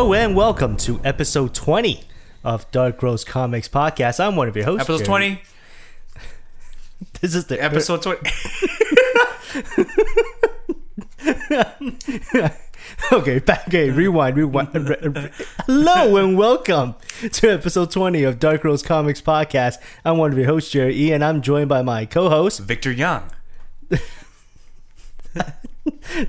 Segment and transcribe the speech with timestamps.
[0.00, 2.04] Hello and welcome to episode 20
[2.42, 4.18] of Dark Rose Comics Podcast.
[4.18, 4.88] I'm one of your hosts.
[4.88, 5.36] Episode Jerry.
[5.36, 5.42] 20.
[7.20, 8.18] This is the Episode 20.
[13.12, 13.68] okay, back.
[13.68, 14.88] Okay, rewind, rewind.
[14.88, 15.30] re- re-
[15.66, 16.94] Hello and welcome
[17.32, 19.76] to episode 20 of Dark Rose Comics Podcast.
[20.02, 22.60] I'm one of your hosts, Jerry E, and I'm joined by my co-host.
[22.60, 23.30] Victor Young.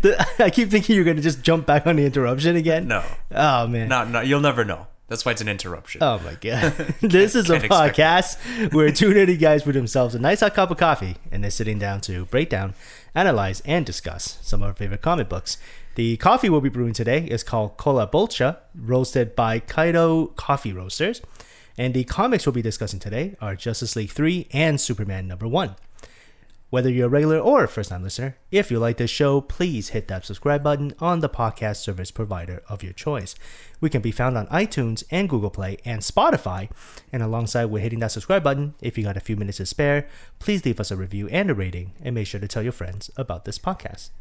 [0.01, 2.87] The- I keep thinking you're gonna just jump back on the interruption again.
[2.87, 3.03] No.
[3.31, 3.87] Oh man.
[3.87, 4.87] No, no, you'll never know.
[5.07, 6.01] That's why it's an interruption.
[6.01, 6.71] Oh my god.
[7.01, 10.77] this is a podcast where two nerdy guys with themselves a nice hot cup of
[10.77, 12.73] coffee and they're sitting down to break down,
[13.13, 15.57] analyze, and discuss some of our favorite comic books.
[15.95, 21.21] The coffee we'll be brewing today is called Cola Bolcha, roasted by Kaido Coffee Roasters.
[21.77, 25.75] And the comics we'll be discussing today are Justice League 3 and Superman number 1.
[26.71, 29.89] Whether you're a regular or a first time listener, if you like this show, please
[29.89, 33.35] hit that subscribe button on the podcast service provider of your choice.
[33.81, 36.69] We can be found on iTunes and Google Play and Spotify.
[37.11, 40.07] And alongside with hitting that subscribe button, if you got a few minutes to spare,
[40.39, 43.11] please leave us a review and a rating and make sure to tell your friends
[43.17, 44.11] about this podcast.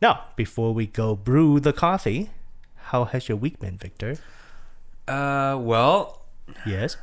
[0.00, 2.30] Now, before we go brew the coffee,
[2.76, 4.18] how has your week been, Victor?
[5.08, 6.22] Uh, well,
[6.64, 6.96] Yes.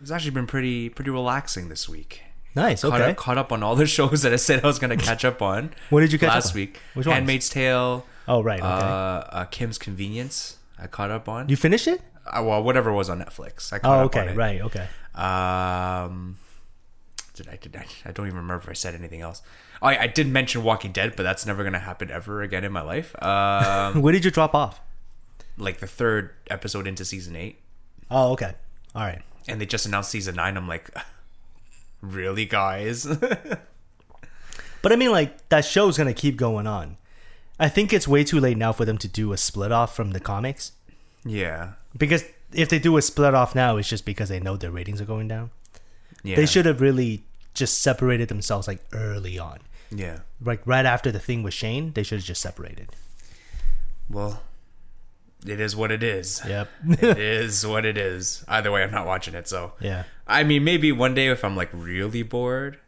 [0.00, 2.22] it's actually been pretty pretty relaxing this week.
[2.56, 2.82] Nice.
[2.82, 3.10] Caught, Okay.
[3.10, 5.24] up, caught up on all the shows that I said I was going to catch
[5.24, 5.70] up on.
[5.90, 6.80] What did you catch up last week?
[6.94, 7.14] Which ones?
[7.16, 8.06] Handmaid's Tale.
[8.28, 8.60] Oh, right.
[8.60, 8.66] Okay.
[8.68, 10.58] Uh, uh, Kim's Convenience.
[10.78, 11.48] I caught up on.
[11.48, 12.00] you finished it?
[12.26, 13.72] uh, well, whatever was on Netflix.
[13.72, 14.24] I caught Oh, up on it.
[14.30, 14.34] okay.
[14.36, 14.60] Right.
[14.62, 14.86] Okay.
[15.14, 16.38] Um,
[17.34, 17.84] did I, did I?
[18.04, 19.42] I don't even remember if I said anything else.
[19.82, 22.72] Oh, I, I did mention Walking Dead, but that's never gonna happen ever again in
[22.72, 23.14] my life.
[23.22, 24.80] Um, Where did you drop off?
[25.56, 27.60] like the third episode into season eight,
[28.10, 28.54] Oh, okay.
[28.94, 29.22] All right.
[29.46, 30.56] and they just announced season nine.
[30.56, 30.90] I'm like,
[32.12, 33.06] really, guys?
[34.82, 36.98] But I mean, like that show's gonna keep going on.
[37.58, 40.10] I think it's way too late now for them to do a split off from
[40.10, 40.72] the comics
[41.24, 44.70] yeah, because if they do a split off now, it's just because they know their
[44.70, 45.50] ratings are going down.
[46.22, 46.36] yeah.
[46.36, 47.24] They should have really
[47.54, 50.18] just separated themselves like early on, Yeah.
[50.38, 51.92] like right after the thing with Shane.
[51.94, 52.88] They should have just separated.
[54.10, 54.42] Well,
[55.44, 56.40] it is what it is.
[56.46, 56.70] Yep.
[56.88, 58.44] it is what it is.
[58.48, 59.48] Either way, I'm not watching it.
[59.48, 60.04] So yeah.
[60.26, 62.78] I mean, maybe one day if I'm like really bored.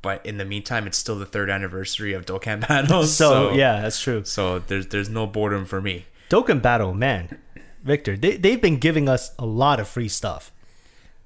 [0.00, 3.04] But in the meantime, it's still the third anniversary of Dokkan Battle.
[3.04, 4.24] So, yeah, that's true.
[4.24, 6.06] So there's there's no boredom for me.
[6.28, 7.38] Dokkan Battle, man,
[7.84, 10.50] Victor, they they've been giving us a lot of free stuff.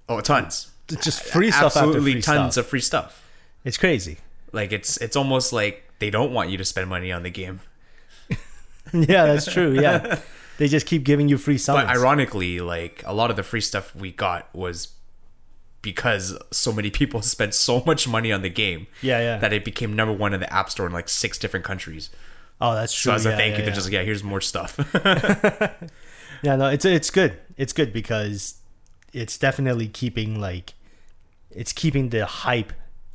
[0.09, 0.73] Oh, tons.
[0.89, 2.65] Just free stuff Absolutely free tons stuff.
[2.65, 3.29] of free stuff.
[3.65, 4.19] It's crazy.
[4.53, 7.61] Like it's it's almost like they don't want you to spend money on the game.
[8.93, 9.73] yeah, that's true.
[9.73, 10.21] Yeah,
[10.59, 11.87] they just keep giving you free summons.
[11.87, 14.95] But ironically, like a lot of the free stuff we got was
[15.83, 19.39] because so many people spent so much money on the game yeah, yeah.
[19.39, 22.11] that it became number one in the App Store in like six different countries.
[22.61, 23.11] oh, that's true.
[23.11, 23.75] So as a thank yeah, you, they're yeah.
[23.75, 24.79] just like, yeah, here's more stuff.
[26.43, 27.39] Yeah, no, it's it's good.
[27.57, 28.61] It's good because
[29.13, 30.75] it's definitely keeping like
[31.51, 32.73] it's keeping the hype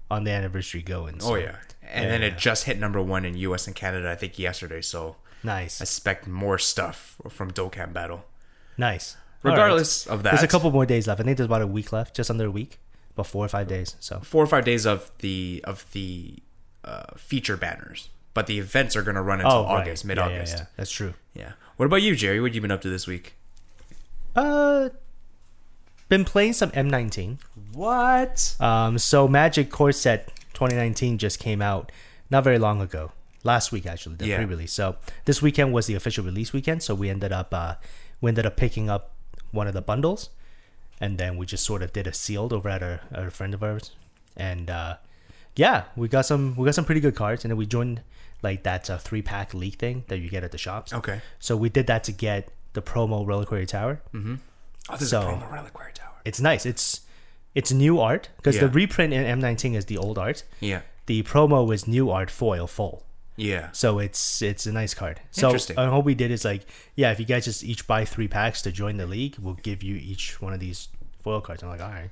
[0.09, 1.15] on the anniversary going.
[1.15, 1.55] Oh, so oh yeah.
[1.83, 4.81] And then it just hit number one in US and Canada, I think yesterday.
[4.81, 8.25] So nice, I expect more stuff from Dokkan Battle.
[8.77, 9.15] nice.
[9.43, 9.57] All right.
[9.57, 11.19] Regardless of that, there's a couple more days left.
[11.19, 12.79] I think there's about a week left, just under a week,
[13.15, 13.95] about four or five days.
[13.99, 16.35] So four or five days of the of the
[16.85, 19.81] uh, feature banners, but the events are going to run until oh, right.
[19.81, 20.57] August, Yeah, mid yeah, August.
[20.57, 21.15] yeah, that's true.
[21.33, 21.53] Yeah.
[21.77, 22.39] What about you, Jerry?
[22.39, 23.33] What have you been up to this week?
[24.35, 24.89] Uh,
[26.07, 27.39] been playing some M19.
[27.73, 28.55] What?
[28.59, 31.91] Um, so Magic Core Set 2019 just came out
[32.29, 33.11] not very long ago.
[33.43, 34.37] Last week actually, the Yeah.
[34.37, 34.71] pre-release.
[34.73, 36.83] So this weekend was the official release weekend.
[36.83, 37.75] So we ended up uh,
[38.21, 39.11] we ended up picking up
[39.51, 40.29] one of the bundles,
[40.99, 43.63] and then we just sort of did a sealed over at a, a friend of
[43.63, 43.91] ours,
[44.37, 44.97] and uh,
[45.55, 48.01] yeah, we got some we got some pretty good cards, and then we joined
[48.43, 50.93] like that uh, three pack league thing that you get at the shops.
[50.93, 51.21] Okay.
[51.39, 54.01] So we did that to get the promo Reliquary Tower.
[54.15, 54.37] Oh,
[54.97, 56.13] there's So- a promo Reliquary Tower.
[56.25, 56.65] It's nice.
[56.65, 57.01] It's
[57.53, 60.81] it's new art because the reprint in M19 is the old art Yeah.
[61.07, 63.03] the promo is new art foil full
[63.41, 63.69] Yeah.
[63.71, 65.77] so it's it's a nice card so Interesting.
[65.79, 66.65] uh, what we did is like
[66.95, 69.81] yeah if you guys just each buy three packs to join the league we'll give
[69.83, 70.89] you each one of these
[71.23, 72.09] foil cards i'm like all right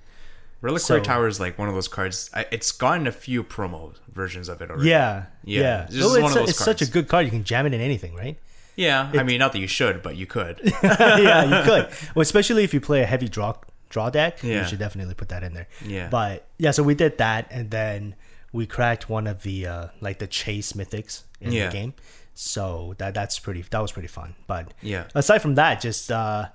[0.61, 2.29] Reliquary So- Tower is like one of those cards.
[2.33, 4.89] I, it's gotten a few promo versions of it already.
[4.89, 5.61] yeah Yeah.
[5.61, 7.65] yeah, This is one it's, of those it's such a good card you can jam
[7.65, 8.37] it in anything right
[8.75, 9.09] Yeah.
[9.13, 10.59] I mean, not that you should, but you could.
[10.83, 13.53] yeah you could well especially if you play a heavy draw
[13.89, 14.61] draw deck Yeah.
[14.63, 16.09] you should definitely put that in there Yeah.
[16.09, 18.15] but yeah so we did that and then
[18.51, 21.67] we cracked one of the uh like the chase mythics in Yeah.
[21.67, 21.93] the game
[22.33, 25.05] so that that's pretty that was pretty fun but Yeah.
[25.15, 26.47] aside from that just uh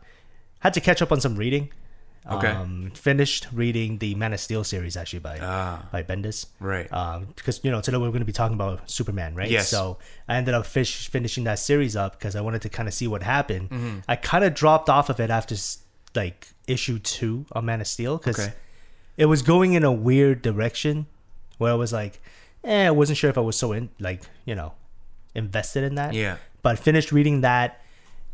[0.60, 1.70] had to catch up on some reading
[2.26, 2.48] Okay.
[2.48, 5.86] Um, finished reading the Man of Steel series actually by Ah.
[5.92, 6.46] by Bendis.
[6.58, 6.90] Right.
[6.90, 9.50] Um, because you know today we're going to be talking about Superman, right?
[9.50, 9.68] Yes.
[9.68, 12.94] So I ended up fish, finishing that series up because I wanted to kind of
[12.94, 13.68] see what happened.
[13.68, 13.98] Mm-hmm.
[14.08, 15.54] I kind of dropped off of it after
[16.14, 18.54] like issue two of Man of Steel because Okay.
[19.18, 21.04] it was going in a weird direction
[21.58, 22.20] where I was like,
[22.62, 24.72] eh, I wasn't sure if I was so in like you know
[25.34, 26.14] invested in that.
[26.14, 26.36] Yeah.
[26.62, 27.82] But finished reading that,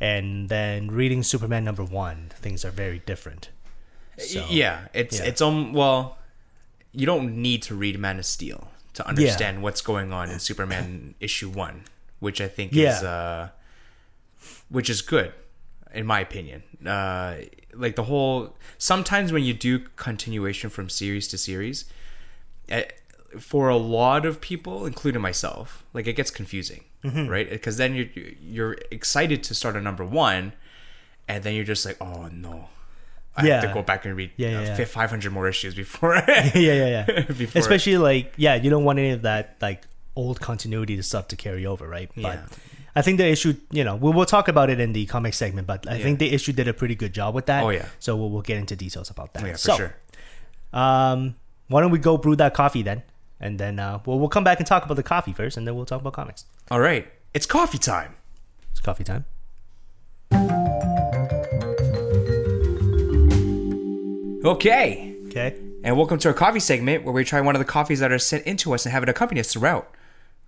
[0.00, 3.50] and then reading Superman number one, things are very different.
[4.19, 5.26] So, yeah, it's yeah.
[5.26, 6.19] it's um well,
[6.93, 11.14] you don't need to read Man of Steel to understand what's going on in Superman
[11.20, 11.84] issue one,
[12.19, 13.50] which I think is uh,
[14.69, 15.32] which is good,
[15.93, 16.62] in my opinion.
[16.87, 17.37] Uh,
[17.75, 21.84] like the whole sometimes when you do continuation from series to series,
[22.69, 22.84] eh,
[23.38, 27.29] for a lot of people, including myself, like it gets confusing, Mm-hmm.
[27.29, 27.49] right?
[27.49, 28.06] Because then you're
[28.43, 30.53] you're excited to start a number one,
[31.29, 32.69] and then you're just like, oh no.
[33.37, 33.61] I have Yeah.
[33.69, 34.85] to go back and read Yeah, uh, yeah, yeah.
[34.85, 36.15] 500 more issues before.
[36.29, 37.21] yeah, yeah, yeah.
[37.29, 39.87] Before- Especially like, yeah, you don't want any of that like
[40.17, 42.11] old continuity stuff to carry over, right?
[42.17, 42.43] But Yeah.
[42.97, 45.69] I think the issue, you know, we'll, we'll talk about it in the comic segment,
[45.69, 46.03] but I Yeah.
[46.03, 47.62] think the issue did a pretty good job with that.
[47.62, 47.87] Oh, yeah.
[48.00, 49.47] So we'll, we'll get into details about that.
[49.47, 49.94] yeah, for so, sure.
[50.73, 51.37] Um,
[51.69, 53.05] why don't we go brew that coffee then?
[53.40, 55.75] And then uh, we'll, we'll come back and talk about the coffee first, and then
[55.75, 56.44] we'll talk about comics.
[56.70, 58.16] All right, it's coffee time.
[58.72, 59.25] It's coffee time.
[64.42, 65.54] Okay, Okay.
[65.84, 68.19] and welcome to our coffee segment where we try one of the coffees that are
[68.19, 69.94] sent into us and have it accompany us throughout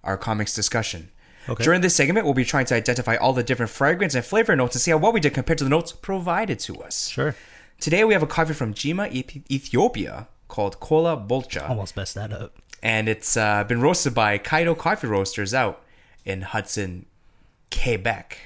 [0.02, 1.10] our comics discussion.
[1.48, 1.62] Okay.
[1.62, 4.74] During this segment, we'll be trying to identify all the different fragrance and flavor notes
[4.74, 7.08] and see how well we did compared to the notes provided to us.
[7.08, 7.34] Sure.
[7.80, 9.12] Today, we have a coffee from Jima,
[9.50, 11.68] Ethiopia called Kola Bolcha.
[11.68, 12.56] Almost messed that up.
[12.82, 15.82] And it's uh, been roasted by Kaido Coffee Roasters out
[16.24, 17.06] in Hudson,
[17.70, 18.38] Quebec.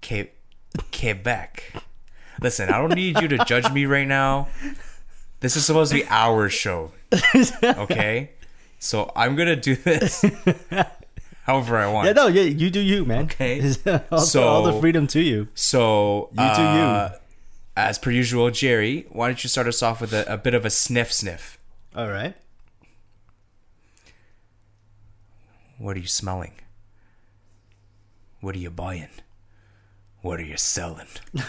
[0.00, 0.30] Que-
[0.92, 1.82] Quebec.
[2.40, 4.48] Listen, I don't need you to judge me right now.
[5.40, 6.92] This is supposed to be our show,
[7.62, 8.30] okay?
[8.78, 10.24] So I'm gonna do this
[11.44, 12.06] however I want.
[12.06, 13.24] Yeah, no, yeah, you do you, man.
[13.24, 13.60] Okay.
[14.10, 15.48] all, So- the, all the freedom to you.
[15.54, 17.18] So You do uh, you.
[17.76, 20.64] As per usual, Jerry, why don't you start us off with a, a bit of
[20.64, 21.58] a sniff, sniff?
[21.94, 22.34] All right.
[25.78, 26.52] What are you smelling?
[28.40, 29.08] What are you buying?
[30.22, 31.06] What are you selling?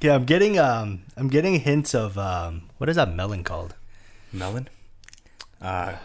[0.00, 3.74] Yeah, I'm getting um, I'm getting hints of um, what is that melon called?
[4.32, 4.68] Melon?
[5.60, 5.96] Uh,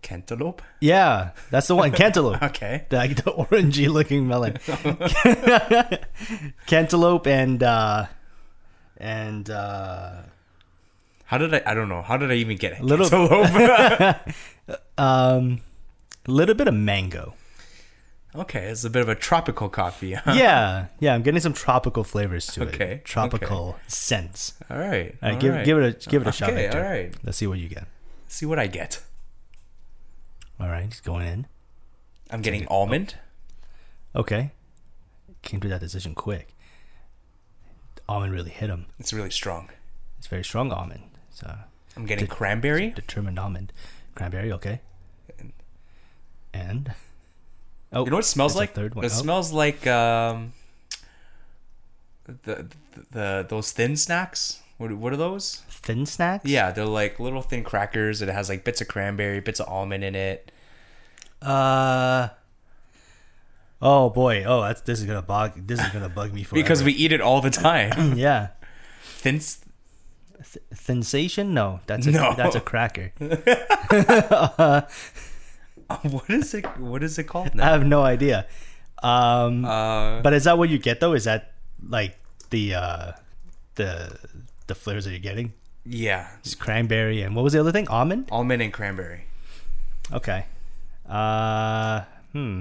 [0.00, 0.62] cantaloupe?
[0.78, 2.40] Yeah, that's the one, cantaloupe.
[2.50, 2.86] Okay.
[2.88, 4.58] the, like the orangey looking melon.
[6.66, 8.06] cantaloupe and uh,
[8.96, 10.22] and uh,
[11.30, 11.62] How did I?
[11.64, 12.02] I don't know.
[12.02, 12.82] How did I even get it?
[12.82, 14.34] Little- Cantaloupe?
[14.98, 15.60] um,
[16.26, 17.34] a little bit of mango.
[18.34, 20.14] okay, it's a bit of a tropical coffee.
[20.14, 20.32] Huh?
[20.36, 22.74] Yeah, yeah, I'm getting some tropical flavors to Okay, it.
[22.74, 24.54] Okay, tropical scents.
[24.68, 25.14] All right.
[25.22, 25.64] All right, all give right.
[25.64, 26.50] give it a give it a shot.
[26.50, 26.78] Okay, Victor.
[26.84, 27.14] all right.
[27.22, 27.86] Let's see what you get.
[28.26, 29.00] See what I get.
[30.58, 31.46] All right, it's going in.
[32.32, 33.14] I'm getting almond.
[34.16, 34.50] Okay,
[35.42, 36.56] came to that decision quick.
[38.08, 38.86] Almond really hit him.
[38.98, 39.70] It's really strong.
[40.18, 41.02] It's very strong almond.
[41.40, 41.56] So
[41.96, 42.90] I'm getting Did- cranberry.
[42.90, 43.72] determined almond,
[44.14, 44.52] cranberry.
[44.52, 44.80] Okay,
[46.52, 46.92] and
[47.92, 48.74] oh, You know what it smells like?
[48.74, 49.04] third one.
[49.04, 49.20] It Oh.
[49.22, 50.52] smells like um,
[52.24, 52.66] the, the
[53.12, 54.60] the those thin snacks.
[54.78, 55.62] What what are those?
[55.68, 56.44] thin snacks.
[56.44, 58.20] Yeah, they're like little thin crackers.
[58.22, 60.52] It has like bits of cranberry, bits of almond in it.
[61.42, 62.28] Uh.
[63.82, 64.44] Oh boy!
[64.44, 65.52] Oh, that's this is gonna bug.
[65.66, 66.62] This is gonna bug me forever.
[66.62, 68.12] Because we eat it all the time.
[68.18, 68.48] yeah.
[69.02, 69.40] thin.
[70.42, 71.52] Th- Sensation?
[71.54, 72.34] No, that's a No.
[72.36, 73.12] that's a cracker.
[76.02, 76.64] What is it?
[76.78, 78.46] What is it called I have no idea.
[79.02, 81.14] Um, Uh, but is that what you get though?
[81.14, 82.16] Is that like
[82.50, 83.12] the uh,
[83.74, 84.16] the
[84.68, 85.52] the flavors that you're getting?
[85.84, 87.88] yeah, It's cranberry and what was the other thing?
[87.88, 88.28] Almond.
[88.30, 89.24] almond and cranberry.
[90.12, 90.44] Okay.
[91.08, 92.60] Uh, hmm.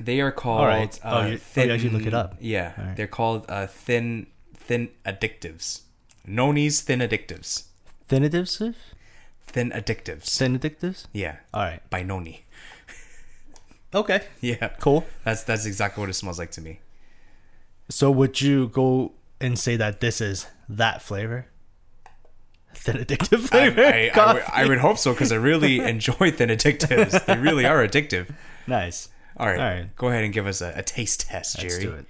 [0.00, 0.60] They are called.
[0.60, 0.98] All right.
[1.04, 2.36] Oh, uh, you- oh, you actually look it up.
[2.40, 2.96] Yeah, right.
[2.96, 5.82] they're called uh, thin thin addictives.
[6.26, 7.64] Nonni's thin addictives.
[8.08, 8.74] Thinitives?
[9.46, 10.24] Thin addictives.
[10.24, 11.06] Thinitives?
[11.12, 11.88] yeah, All right.
[11.90, 12.44] by Noni.
[13.94, 14.24] Okay.
[14.42, 15.06] Yeah, Cool.
[15.24, 16.80] that's that's exactly what it smells like to me.
[17.88, 21.46] So would you go and say that this is that flavor?
[22.74, 23.80] Thin addictive I, flavor.
[23.84, 24.42] I, I, would.
[24.52, 27.24] I would hope so because I really enjoy thin addictives.
[27.24, 28.34] They really are addictive.
[28.66, 29.08] nice.
[29.38, 29.96] All right, All right.
[29.96, 31.70] go ahead and give us a, a taste test, Jerry.
[31.72, 32.06] Let's do it.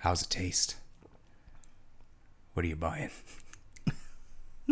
[0.00, 0.76] How's it taste?
[2.54, 3.10] What are you buying?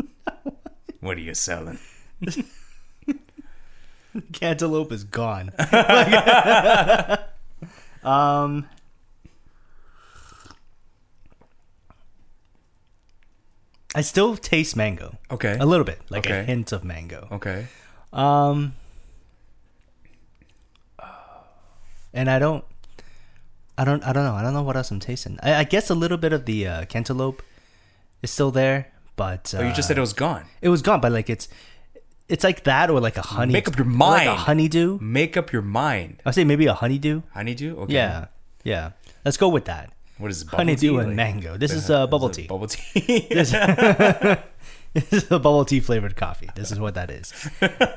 [1.01, 1.79] what are you selling?
[4.33, 5.53] Cantaloupe is gone.
[8.03, 8.69] Um,
[13.95, 15.19] I still taste mango.
[15.31, 15.57] Okay.
[15.59, 17.29] A little bit, like a hint of mango.
[17.33, 17.67] Okay.
[18.13, 18.75] Um,
[22.13, 22.65] and I don't,
[23.77, 24.35] I don't, I don't know.
[24.35, 25.39] I don't know what else I'm tasting.
[25.43, 27.43] I, I guess a little bit of the uh, cantaloupe
[28.23, 30.45] is still there, but uh, Oh, you just said it was gone.
[30.63, 31.01] it was gone.
[31.01, 31.49] But like it's,
[32.29, 33.53] it's like that or like a honey.
[33.53, 34.27] Make up your mind.
[34.27, 34.99] Like a honeydew.
[35.01, 36.23] Make up your mind.
[36.27, 37.23] I'll say maybe a honeydew.
[37.35, 37.77] Honeydew?
[37.81, 37.95] Okay.
[37.95, 38.27] Yeah,
[38.65, 38.93] yeah.
[39.25, 39.93] Let's go with that.
[40.19, 40.47] What is it?
[40.47, 41.57] bubble Honeydew and Like- mango.
[41.57, 42.47] This is uh, uh, bubble tea.
[42.47, 43.27] Bubble tea.
[44.93, 46.51] This is a bubble tea flavored coffee.
[46.57, 47.33] This is what that is.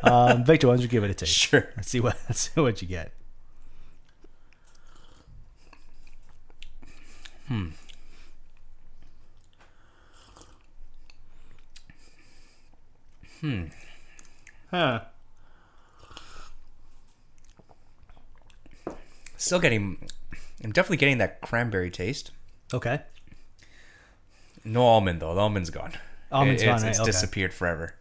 [0.04, 1.34] Um, Victor, why don't you give it a taste?
[1.34, 1.70] sure.
[1.76, 3.12] Let's see what let's see what you get.
[7.48, 7.70] Hmm.
[13.44, 13.64] Hmm.
[14.72, 15.02] Huh.
[19.36, 19.98] Still getting.
[20.64, 22.32] I'm definitely getting that cranberry taste.
[22.74, 23.02] Okay.
[24.64, 25.36] No almond though.
[25.36, 25.92] The almond's gone.
[26.32, 26.90] Almond's It- gone, It's, right?
[26.92, 27.06] it's Okay.
[27.08, 27.96] disappeared forever.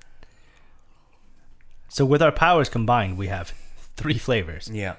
[1.89, 3.53] So with our powers combined, we have
[3.97, 4.71] three flavors.
[4.73, 4.95] Yeah.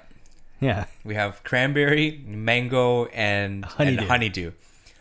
[0.60, 0.84] Yeah.
[1.04, 3.98] We have cranberry, mango, and Honeydew.
[4.02, 4.52] and honeydew.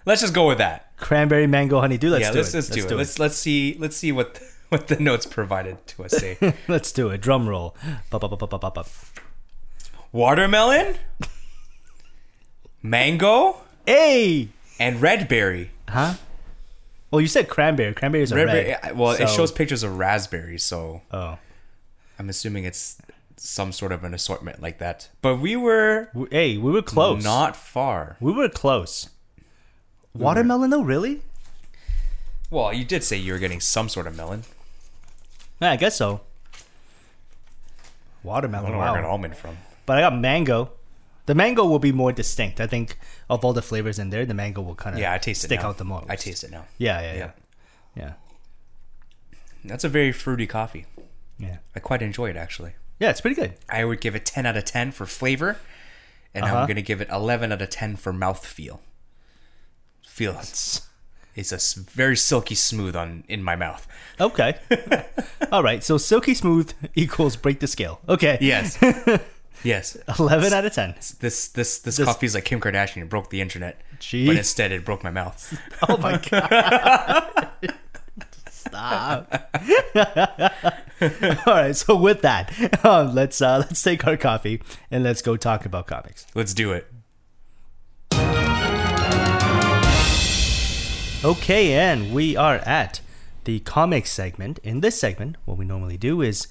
[0.06, 0.96] Let's just go with that.
[0.96, 2.10] Cranberry, mango, honeydew.
[2.10, 2.58] Let's yeah, do let's, it.
[2.58, 2.92] let's do it.
[2.96, 4.42] Let's let's see let's see what
[4.74, 6.38] what the notes provided to us say.
[6.68, 7.22] let's do it.
[7.22, 7.76] Drum roll.
[10.12, 10.96] Watermelon,
[12.82, 14.50] mango, Hey.
[14.80, 15.72] and red berry.
[15.90, 16.16] Huh?
[17.12, 17.94] Well, you said cranberry.
[17.94, 18.82] Cranberries are Red red.
[18.82, 18.96] berry.
[18.96, 21.38] Well, it so- shows pictures of raspberries, so Oh.
[22.20, 22.98] I'm assuming it's
[23.38, 25.10] some sort of an assortment like that.
[25.22, 27.24] But we were W- Hey, we were close.
[27.24, 28.18] not far.
[28.20, 29.10] We were close.
[30.14, 31.22] Watermelon, though, really?
[32.52, 34.44] Well, you did say you were getting some sort of melon.
[35.64, 36.22] Yeah, I guess so.
[38.24, 38.66] Watermelon.
[38.66, 39.12] I don't know where I got wow.
[39.12, 39.58] almond from.
[39.86, 40.72] But I got mango.
[41.26, 42.60] The mango will be more distinct.
[42.60, 42.98] I think
[43.30, 45.48] of all the flavors in there, the mango will kind of Yeah, I taste it
[45.48, 45.70] stick now.
[45.70, 46.10] out the most.
[46.10, 46.66] I taste it now.
[46.78, 47.32] Yeah, yeah, yeah, Yeah.
[48.04, 48.14] yeah,
[49.66, 50.86] That's a very fruity coffee.
[51.38, 51.58] yeah.
[51.76, 52.74] I quite enjoy it actually.
[53.00, 53.54] Yeah, it's pretty good.
[53.70, 55.58] I would give it 10 out of 10 for flavor,
[56.34, 56.58] and Uh-huh.
[56.58, 58.80] I'm going to give it 11 out of 10 for mouthfeel.
[60.06, 60.82] Feels
[61.36, 63.88] it's a very silky smooth on in my mouth.
[64.20, 64.56] Okay.
[65.52, 65.84] all right.
[65.84, 68.00] So silky smooth equals break the scale.
[68.08, 68.38] Okay.
[68.42, 68.78] Yes.
[69.64, 69.98] yes.
[70.20, 70.94] Eleven out of ten.
[71.20, 73.02] This this this, This- coffee is like Kim Kardashian.
[73.04, 74.28] It broke the internet, Gee.
[74.28, 75.58] but instead it broke my mouth.
[75.90, 77.50] Oh my god.
[78.50, 79.50] Stop.
[81.46, 85.36] All right, so with that, um, let's uh, let's take our coffee and let's go
[85.36, 86.26] talk about comics.
[86.34, 86.88] Let's do it.
[91.26, 93.00] Okay, and we are at
[93.46, 94.60] the comics segment.
[94.60, 96.50] In this segment, what we normally do is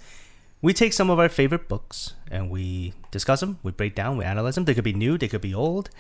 [0.63, 4.25] we take some of our favorite books and we discuss them, we break down, we
[4.25, 4.65] analyze them.
[4.65, 5.91] They could be new, they could be old,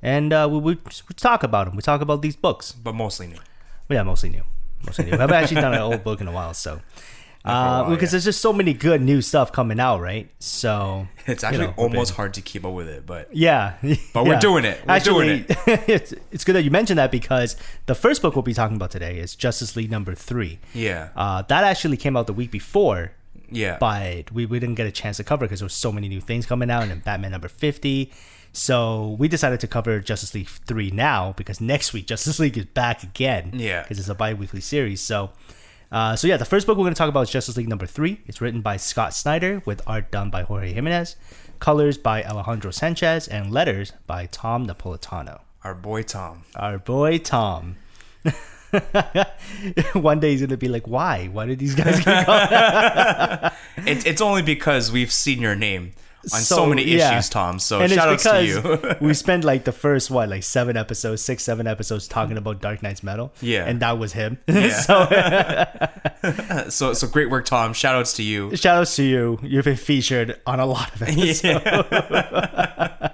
[0.00, 1.76] and uh, we, we, we talk about them.
[1.76, 2.72] We talk about these books.
[2.72, 3.40] But mostly new.
[3.90, 4.44] Yeah, mostly new.
[4.86, 5.10] Mostly new.
[5.10, 6.80] We haven't actually done an old book in a while, so.
[7.44, 8.10] Uh, while, because yeah.
[8.12, 10.30] there's just so many good new stuff coming out, right?
[10.38, 13.74] So It's you actually know, almost hard to keep up with it, but yeah,
[14.14, 14.40] But we're yeah.
[14.40, 14.80] doing it.
[14.86, 15.56] We're doing it.
[15.88, 17.56] it's it's good that you mentioned that because
[17.86, 20.60] the first book we'll be talking about today is Justice League number three.
[20.72, 23.12] yeah, Uh, that actually came out the week before,
[23.50, 23.76] yeah.
[23.80, 26.20] but we, we didn't get a chance to cover because there was so many new
[26.20, 28.12] things coming out and then Batman number 50.
[28.52, 32.66] So we decided to cover Justice League 3 now because next week Justice League is
[32.66, 33.50] back again.
[33.54, 33.82] Yeah.
[33.82, 35.00] Because it's a bi weekly series.
[35.00, 35.30] So,
[35.92, 37.86] uh, so yeah, the first book we're going to talk about is Justice League number
[37.86, 38.22] 3.
[38.26, 41.16] It's written by Scott Snyder with art done by Jorge Jimenez,
[41.60, 45.42] colors by Alejandro Sanchez, and letters by Tom Napolitano.
[45.62, 46.44] Our boy Tom.
[46.56, 47.76] Our boy Tom.
[49.92, 51.26] One day he's going to be like, why?
[51.26, 53.52] Why did these guys get called?
[53.84, 55.92] It's it's only because we've seen your name
[56.32, 57.12] on so, So, many yeah.
[57.18, 57.58] issues, Tom.
[57.58, 58.96] So and shout outs to you.
[59.06, 62.82] we spent like the first what like seven episodes six seven episodes talking about dark
[62.82, 63.64] nights metal Yeah.
[63.66, 64.70] and that was him Yeah.
[66.64, 67.72] so so so great work, Tom.
[67.72, 68.54] Shout outs to you.
[68.56, 73.08] shout outs to you you've been featured on a lot of episodes Yeah.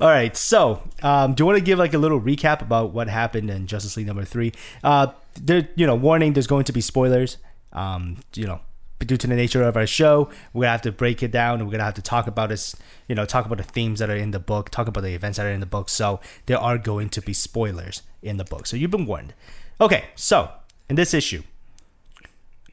[0.00, 3.08] all right so um, do you want to give like a little recap about what
[3.08, 4.52] happened in justice league number three
[4.84, 5.06] uh
[5.40, 7.38] there you know warning there's going to be spoilers
[7.72, 8.60] um you know
[9.04, 11.66] due to the nature of our show we're gonna have to break it down and
[11.66, 12.74] we're gonna have to talk about this
[13.08, 15.36] you know talk about the themes that are in the book talk about the events
[15.38, 18.66] that are in the book so there are going to be spoilers in the book
[18.66, 19.34] so you've been warned
[19.80, 20.50] okay so
[20.88, 21.42] in this issue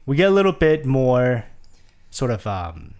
[0.06, 1.44] we get a little bit more
[2.10, 2.94] sort of um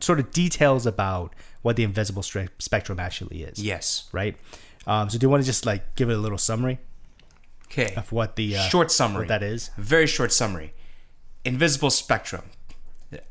[0.00, 4.08] sort of details about what the invisible spectrum actually is yes.
[4.12, 4.36] right
[4.86, 6.78] um so do you want to just like give it a little summary
[7.66, 7.94] Okay.
[7.96, 9.26] of what the uh, Short summary.
[9.28, 10.74] that is Very short summary.
[11.44, 12.44] Invisible spectrum.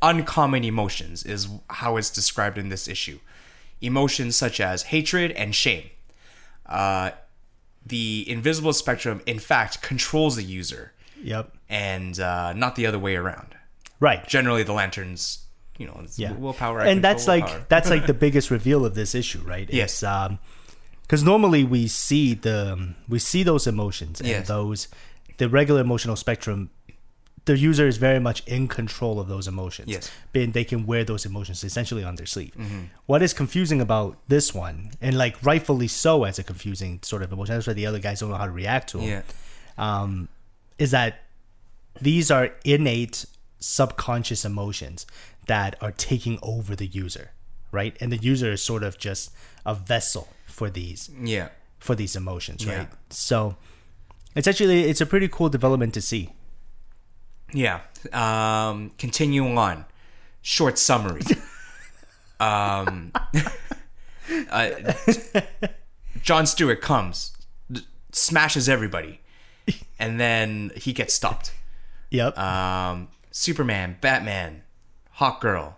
[0.02, 3.20] Uncommon emotions is how it's described in this issue.
[3.84, 5.90] emotions such as hatred and shame.
[6.68, 7.10] Uh,
[7.84, 11.52] the invisible spectrum, in fact, controls the user, Yep.
[11.68, 13.56] and uh, not the other way around.
[14.00, 14.28] Right.
[14.28, 15.46] Generally, the lanterns,
[15.80, 16.34] you know, it's Yeah.
[16.34, 16.82] willpower.
[16.82, 19.68] And that's control like that's like the biggest reveal of this issue, right?
[19.74, 19.94] Yes.
[19.94, 20.38] It's, um,
[21.02, 24.48] because normally we see the we see those emotions and Yes.
[24.48, 24.88] those
[25.38, 26.70] the regular emotional spectrum.
[27.46, 29.88] The user is very much in control of those emotions.
[29.88, 30.08] Yes.
[30.08, 30.28] Mm-hmm.
[30.32, 32.54] Being they can wear those emotions essentially on their sleeve.
[33.08, 37.32] What is confusing about this one, and like rightfully so, as a confusing sort of
[37.34, 39.22] emotion, that's why the other guys don't know how to react to them yeah,
[39.78, 40.28] um,
[40.78, 41.22] is that
[42.00, 43.26] these are innate
[43.60, 45.06] subconscious emotions
[45.48, 47.32] that are taking over the user,
[47.72, 47.98] right?
[48.00, 49.32] And the user is sort of just
[49.66, 52.78] a vessel for these yeah, for these emotions, Yeah.
[52.78, 52.90] right?
[53.10, 53.56] So
[54.36, 56.30] it's actually it's a pretty cool development to see.
[57.54, 57.82] Yeah.
[58.14, 59.86] Um, continuing on,
[60.42, 61.22] short summary.
[62.40, 63.12] um,
[64.50, 64.70] uh,
[66.22, 67.36] John Stewart comes,
[68.12, 69.22] smashes everybody,
[70.00, 71.54] and then he gets stopped.
[72.10, 72.38] Yep.
[72.38, 74.64] um, Superman, Batman,
[75.18, 75.76] Hawkgirl,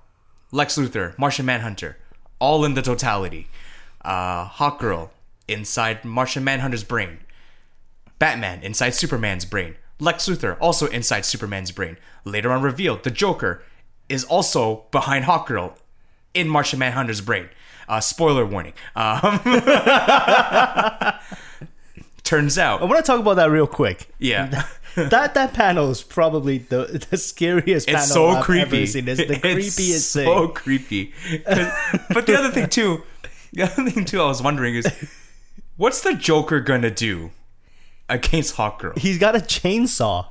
[0.51, 1.97] Lex Luthor, Martian Manhunter,
[2.39, 3.47] all in the totality.
[4.03, 5.11] Uh, Hawkgirl
[5.47, 7.19] inside Martian Manhunter's brain.
[8.19, 9.75] Batman inside Superman's brain.
[9.99, 11.97] Lex Luthor also inside Superman's brain.
[12.25, 13.61] Later on revealed, the Joker
[14.09, 15.75] is also behind Hawkgirl
[16.33, 17.49] in Martian Manhunter's brain.
[17.87, 18.73] Uh, spoiler warning.
[18.95, 19.39] Um,
[22.23, 22.81] turns out.
[22.81, 24.07] I want to talk about that real quick.
[24.19, 24.63] yeah.
[24.95, 28.61] that that panel is probably the the scariest panel It's so I've creepy.
[28.77, 29.07] ever seen.
[29.07, 30.27] It's the It's creepiest so thing.
[30.27, 31.13] So creepy.
[32.13, 33.01] but the other thing too,
[33.53, 34.85] the other thing too, I was wondering is,
[35.77, 37.31] what's the Joker gonna do
[38.09, 38.97] against Hawkgirl?
[38.97, 40.27] He's got a chainsaw.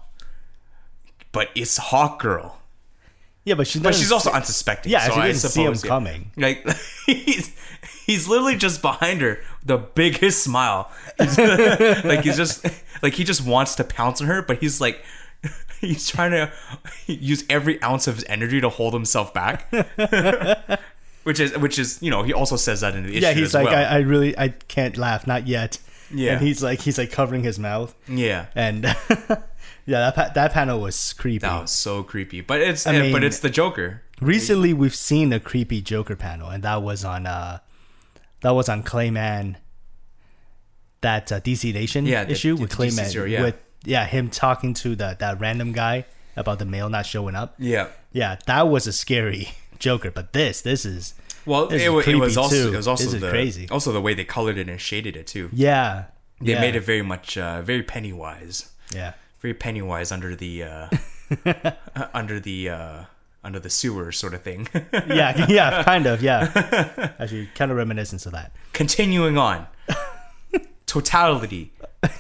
[1.33, 2.53] But it's Hawkgirl.
[3.45, 4.93] Yeah, but she's But she's also unsuspecting.
[4.93, 5.89] Yeah, so she I didn't see him suppose, yeah.
[5.89, 6.31] coming.
[6.37, 6.67] Like
[7.07, 7.57] he's
[8.07, 10.91] he's literally just behind her, the biggest smile.
[11.19, 11.39] He's-
[12.05, 12.65] like he's just
[13.03, 15.03] like he just wants to pounce on her, but he's like
[15.81, 16.53] he's trying to
[17.07, 19.69] use every ounce of his energy to hold himself back.
[21.25, 23.55] which is which is you know he also says that in the issue Yeah, he's
[23.55, 23.75] like, well.
[23.75, 25.79] I, I really, I can't laugh, not yet.
[26.13, 26.33] Yeah.
[26.35, 28.47] and he's like, he's like covering his mouth, yeah.
[28.55, 29.41] and yeah,
[29.87, 31.39] that pa- that panel was creepy.
[31.39, 34.03] That was so creepy, but it's I mean- but it's the Joker.
[34.21, 37.59] Recently, we've seen a creepy Joker panel, and that was on uh,
[38.43, 39.57] that was on Clayman.
[41.01, 43.43] That uh, DC Nation Yeah, the- issue the with Clayman, zero, yeah.
[43.43, 46.05] with yeah, him talking to the that random guy
[46.37, 47.55] about the mail not showing up.
[47.59, 47.89] Yeah.
[48.13, 49.49] Yeah, that was a scary
[49.79, 51.15] Joker, but this, this is
[51.47, 52.73] Well, it, it was also too.
[52.73, 53.69] it was also This the crazy.
[53.71, 55.51] also the way they colored it and shaded it too.
[55.53, 56.05] yeah,
[56.41, 58.71] They yeah, made it very much uh, very Pennywise.
[58.95, 59.13] yeah.
[59.41, 60.89] very Pennywise under the uh,
[62.15, 63.05] under the uh,
[63.45, 64.69] under the sewer sort of thing.
[64.93, 67.13] yeah, yeah, kind of, yeah.
[67.19, 68.53] Actually, kind of reminiscent of that.
[68.73, 69.67] Continuing on,
[70.87, 71.73] totality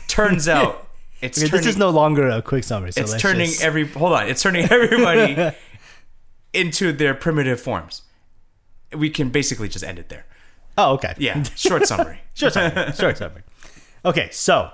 [0.08, 0.88] turns out
[1.20, 2.90] it's Okay, turning this is no longer a quick summary.
[2.92, 5.52] So it's turning just- every hold on it's turning everybody
[6.52, 8.02] into their primitive forms.
[8.96, 10.24] We can basically just end it there.
[10.78, 11.14] oh, okay.
[11.18, 12.20] Yeah, short summary.
[12.35, 12.92] Short summary.
[12.92, 13.42] Short summary.
[14.05, 14.70] Okay, so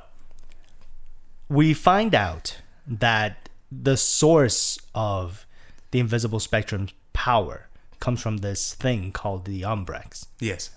[1.48, 5.46] we find out that the source of
[5.90, 7.68] the invisible spectrum's power
[8.00, 10.26] comes from this thing called the Umbrax.
[10.40, 10.70] Yes,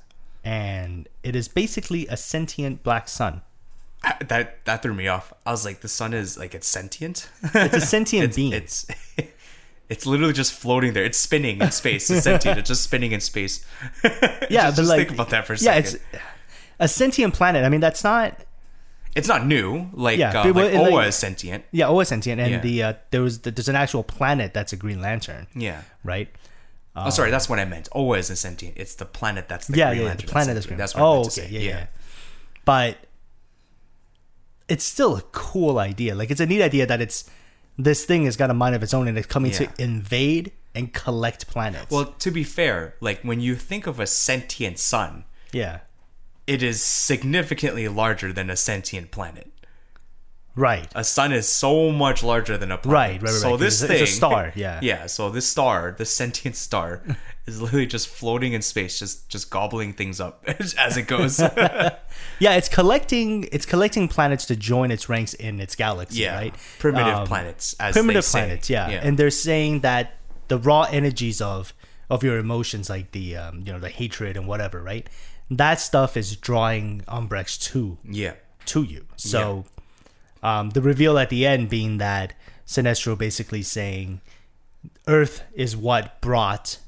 [0.44, 3.42] And it is basically a sentient black sun.
[4.28, 5.32] that that threw me off.
[5.46, 7.30] I was like, the sun is like it's sentient.
[7.54, 8.54] It's a sentient it's, being.
[8.54, 8.88] It's
[9.92, 11.04] it's literally just floating there.
[11.04, 12.10] It's spinning in space.
[12.10, 12.58] It's sentient.
[12.60, 13.66] It's just spinning in space.
[14.04, 16.00] yeah, just, but just like think about that for a yeah, second.
[16.14, 16.24] it's
[16.80, 17.66] a sentient planet.
[17.66, 18.40] I mean, that's not
[19.16, 19.90] It's not new.
[19.92, 21.66] Like Yeah, uh, but like Oa like- is sentient.
[21.74, 22.40] yeah, always sentient.
[22.40, 22.60] And Yeah.
[22.60, 25.82] the uh, there was there's an actual planet that's a Green Lantern, Yeah.
[26.06, 26.30] right?
[26.96, 27.30] oh, sorry.
[27.30, 27.90] That's what I meant.
[27.94, 28.78] Oa isn't sentient.
[28.78, 30.26] It's the planet that's the yeah, Green yeah, Lantern.
[30.26, 30.78] the planet that's is green.
[30.78, 31.60] That's what I oh, meant to okay, say.
[31.60, 31.86] yeah, yeah,
[32.64, 32.98] But
[34.70, 36.16] it's still a cool idea.
[36.16, 37.30] Like it's a neat idea that it's
[37.86, 39.58] this thing has got a mind of its own and it's coming Yeah.
[39.60, 41.92] to invade and collect planets.
[41.92, 45.80] Well, to be fair, like when you think of a sentient sun, yeah,
[46.48, 49.52] it is significantly larger than a sentient planet.
[50.56, 50.88] Right.
[50.96, 52.94] A sun is so much larger than a planet.
[52.94, 54.80] Right, right, right, So right, this it's thing, it's a star, yeah.
[54.84, 55.06] yeah.
[55.06, 57.02] So this star, this sentient star,
[57.46, 60.44] is literally just floating in space, just just gobbling things up
[60.78, 61.40] as it goes.
[61.40, 66.56] Yeah, it's collecting it's collecting planets to join its ranks in its galaxy, yeah, right?
[66.80, 68.40] primitive Um, planets, as primitive they say.
[68.40, 68.88] planets, yeah.
[68.90, 70.18] And they're saying that
[70.50, 71.74] the raw energies of
[72.10, 75.10] of your emotions, like the um, you know the hatred and whatever, right?
[75.50, 78.34] That stuff is drawing Umbrax to yeah,
[78.66, 79.08] to you.
[79.16, 79.66] So
[80.44, 82.34] um, the reveal at the end being that
[82.66, 84.22] Sinestro basically saying
[85.08, 86.80] Earth is what brought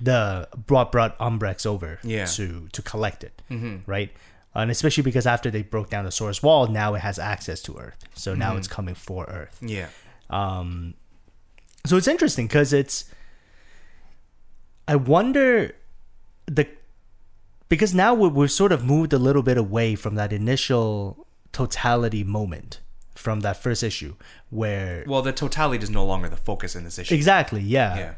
[0.00, 2.24] the brought brought Umbrax over Yeah.
[2.26, 3.78] to to collect it, mm-hmm.
[3.90, 4.10] right?
[4.54, 7.76] And especially because after they broke down the Source Wall, now it has access to
[7.78, 8.04] Earth.
[8.14, 9.58] So now it's coming for Earth.
[9.62, 9.88] Yeah.
[10.28, 10.94] Um,
[11.86, 13.04] so it's interesting because it's.
[14.88, 15.76] I wonder
[16.46, 16.66] the
[17.68, 22.24] because now we we've sort of moved a little bit away from that initial totality
[22.24, 22.80] moment
[23.14, 24.14] from that first issue
[24.50, 27.14] where Well, the totality is no longer the focus in this issue.
[27.14, 27.96] exactly yeah.
[27.96, 28.14] Yeah.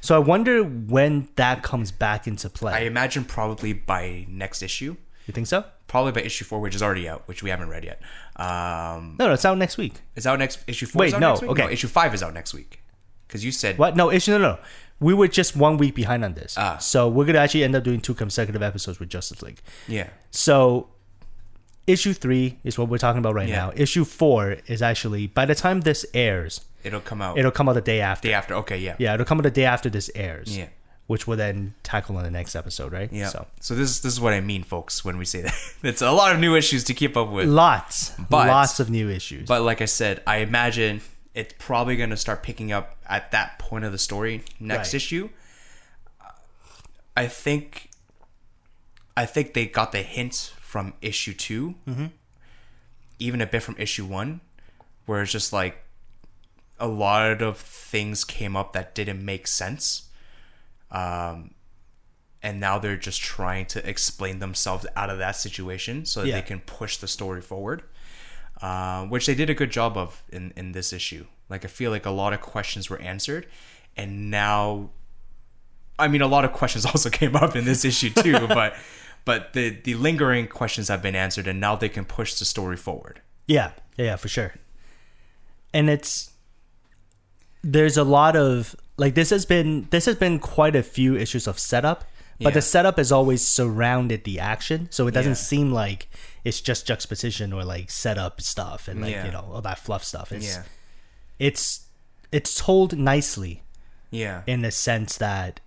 [0.00, 2.72] So I wonder when that comes back into play.
[2.74, 5.64] I imagine probably by next issue, you think so?
[5.86, 8.00] probably by issue four, which is already out, which we haven't read yet.
[8.36, 9.94] Um, No, no, it's out next week.
[10.16, 11.00] it's out next issue four?
[11.00, 11.50] Wait, is out no, next week?
[11.52, 11.72] okay.
[11.72, 12.80] issue five is out next week.
[13.26, 13.96] Because you said What?
[13.96, 14.58] No, issue no, no.
[15.00, 16.54] We were just one week behind on this.
[16.56, 16.78] Ah.
[16.78, 19.60] So we're gonna actually end up doing two consecutive episodes with Justice League.
[19.88, 20.88] yeah, So
[21.86, 23.56] issue three is what we're talking about right Yeah.
[23.66, 23.72] now.
[23.76, 27.74] Issue four is actually by the time this airs, it'll come out it'll come out
[27.74, 28.28] the day after.
[28.28, 28.54] day after.
[28.54, 30.56] Okay, yeah, Yeah, it'll come out the day after this airs.
[30.56, 30.66] Yeah.
[31.06, 33.12] Which we'll then tackle in the next episode, right?
[33.12, 33.28] yeah.
[33.28, 35.54] So So, this this is what I mean, folks, when we say that.
[35.82, 37.46] it's a lot of new issues to keep up with.
[37.48, 39.46] lots, But- lots of new issues.
[39.46, 41.02] But like I said, I imagine
[41.34, 44.94] it's probably going to start picking up at that point of the story next Right.
[44.94, 45.28] issue.
[47.16, 47.90] I think
[49.16, 52.06] I think they got the hint from issue 2 Mm-hmm.
[53.26, 54.40] even a bit from issue one,
[55.06, 55.74] where it's just like
[56.80, 60.08] a lot of things came up that didn't make sense.
[60.90, 61.54] Um,
[62.42, 66.34] and now they're just trying to explain themselves out of that situation so that Yeah.
[66.40, 67.80] they can push the story forward
[68.60, 71.24] uh, which they did a good job of in, in this issue.
[71.48, 73.46] Like I feel like a lot of questions were answered,
[73.96, 74.90] and now,
[75.98, 78.46] I mean, a lot of questions also came up in this issue too.
[78.60, 78.74] but
[79.24, 82.76] but the the lingering questions have been answered, and now they can push the story
[82.76, 83.20] forward.
[83.46, 84.54] Yeah, yeah, yeah, for sure.
[85.72, 86.30] And it's
[87.62, 91.46] there's a lot of like this has been this has been quite a few issues
[91.46, 92.04] of setup,
[92.38, 92.54] but Yeah.
[92.54, 95.36] the setup has always surrounded the action, so it doesn't Yeah.
[95.36, 96.08] seem like
[96.44, 99.26] it's just juxtaposition or like setup stuff and like Yeah.
[99.26, 100.30] you know all that fluff stuff.
[100.32, 100.62] It's Yeah,
[101.38, 101.86] it's
[102.30, 103.62] it's told nicely
[104.10, 105.60] yeah, in the sense that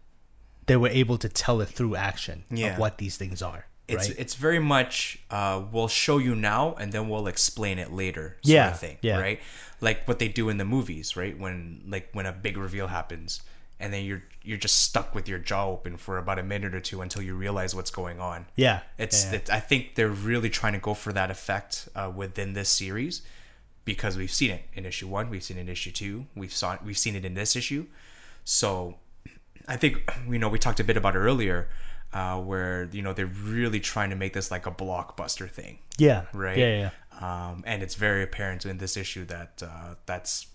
[0.67, 2.73] they were able to tell it through action Yeah.
[2.73, 3.65] of what these things are.
[3.87, 4.19] it's right?
[4.19, 8.53] it's very much uh, we'll show you now and then we'll explain it later sort
[8.55, 9.17] Yeah, of thing yeah.
[9.19, 9.39] right
[9.79, 13.41] like what they do in the movies right when like when a big reveal happens
[13.79, 16.81] and then you're you're just stuck with your jaw open for about a minute or
[16.81, 19.35] two until you realize what's going on yeah, it's, yeah.
[19.37, 23.21] it's i think they're really trying to go for that effect uh, within this series
[23.85, 26.75] because we've seen it in issue one we've seen it in issue two we've saw
[26.83, 27.85] we've seen it in this issue
[28.43, 28.95] so
[29.67, 31.69] I think you know we talked a bit about it earlier,
[32.13, 36.25] uh, where you know they're really trying to make this like a blockbuster thing, yeah,
[36.33, 36.57] right?
[36.57, 37.49] Yeah, yeah.
[37.49, 40.47] Um, and it's very apparent in this issue that uh, that's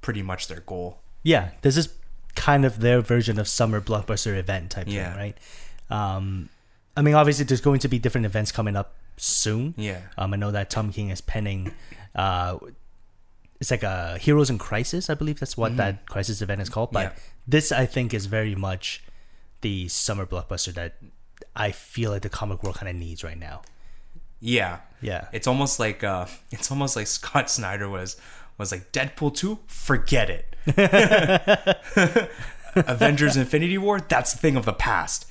[0.00, 1.00] pretty much their goal.
[1.22, 1.92] yeah, this is
[2.36, 5.10] kind of their version of summer blockbuster event type Yeah.
[5.12, 5.36] thing, right?
[5.90, 6.48] Um,
[6.96, 9.74] I mean, obviously, there's going to be different events coming up soon.
[9.76, 10.00] Yeah.
[10.16, 11.72] Um, I know that Tom King is penning.
[12.14, 12.58] Uh,
[13.60, 16.90] it's like a Heroes in Crisis, I believe that's what that crisis event is called.
[16.92, 17.18] But Mm-hmm.
[17.18, 17.32] Yeah.
[17.46, 19.02] this, I think, is very much
[19.60, 20.96] the summer blockbuster that
[21.54, 23.62] I feel like the comic world kind of needs right now.
[24.40, 25.28] Yeah, Yeah.
[25.32, 28.16] It's almost like uh, it's almost like Scott Snyder was
[28.56, 30.46] was like Deadpool two, forget it.
[32.74, 35.26] Avengers Infinity War, that's a thing of the past.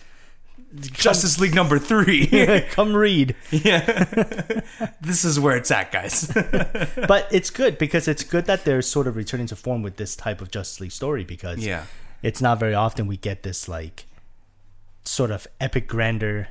[0.92, 2.28] Justice League number three.
[2.72, 3.36] Come read.
[3.52, 3.82] Yeah.
[5.02, 6.28] this is where it's at, guys.
[7.08, 10.16] but it's good because it's good that they're sort of returning to form with this
[10.16, 11.86] type of Justice League story because Yeah.
[12.22, 14.06] it's not very often we get this like
[15.04, 16.50] sort of epic grander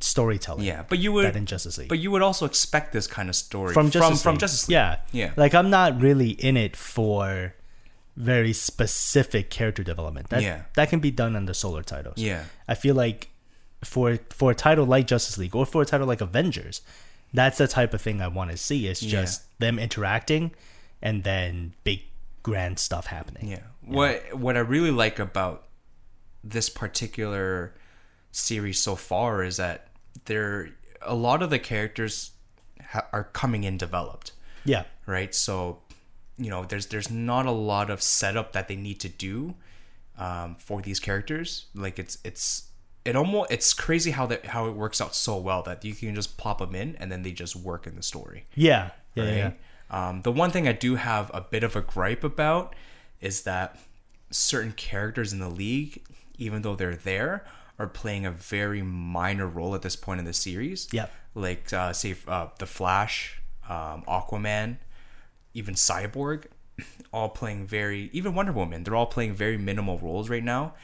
[0.00, 0.64] storytelling.
[0.64, 3.28] yeah, but you would That in Justice League but you would also expect this kind
[3.28, 4.40] of story from Justice from League.
[4.40, 4.72] Justice League.
[4.74, 5.32] Yeah, Yeah.
[5.36, 7.54] Like I'm not really in it for
[8.16, 10.28] very specific character development.
[10.30, 10.62] That Yeah.
[10.74, 12.18] that can be done under solar titles.
[12.18, 12.44] Yeah.
[12.68, 13.28] I feel like
[13.84, 16.82] for for a title like Justice League or for a title like Avengers,
[17.32, 18.86] that's the type of thing I want to see.
[18.86, 19.20] It's Yeah.
[19.22, 20.52] just them interacting
[21.02, 22.02] and then big
[22.42, 23.48] grand stuff happening.
[23.48, 23.62] Yeah.
[23.82, 25.66] What what I really like about
[26.42, 27.74] this particular
[28.32, 29.88] series so far is that
[30.26, 30.70] there
[31.02, 32.32] a lot of the characters
[32.90, 34.32] ha- are coming in developed,
[34.64, 34.84] Yeah.
[35.06, 35.34] right?
[35.34, 35.80] So,
[36.38, 39.54] you know, there's there's not a lot of setup that they need to do
[40.18, 41.66] um, for these characters.
[41.74, 42.68] Like it's it's
[43.04, 46.14] it almost it's crazy how that how it works out so well that you can
[46.14, 48.46] just plop them in and then they just work in the story.
[48.54, 48.90] Yeah.
[49.14, 49.24] Yeah.
[49.24, 49.36] right?
[49.36, 49.52] yeah.
[49.90, 52.74] Um, the one thing I do have a bit of a gripe about
[53.20, 53.78] is that
[54.30, 56.02] certain characters in the league,
[56.38, 57.44] even though they're there,
[57.78, 60.88] are playing a very minor role at this point in the series.
[60.92, 61.12] Yep.
[61.34, 64.78] Like, uh, say, uh, the Flash, um, Aquaman,
[65.52, 66.44] even Cyborg,
[67.12, 70.74] all playing very, even Wonder Woman, they're all playing very minimal roles right now.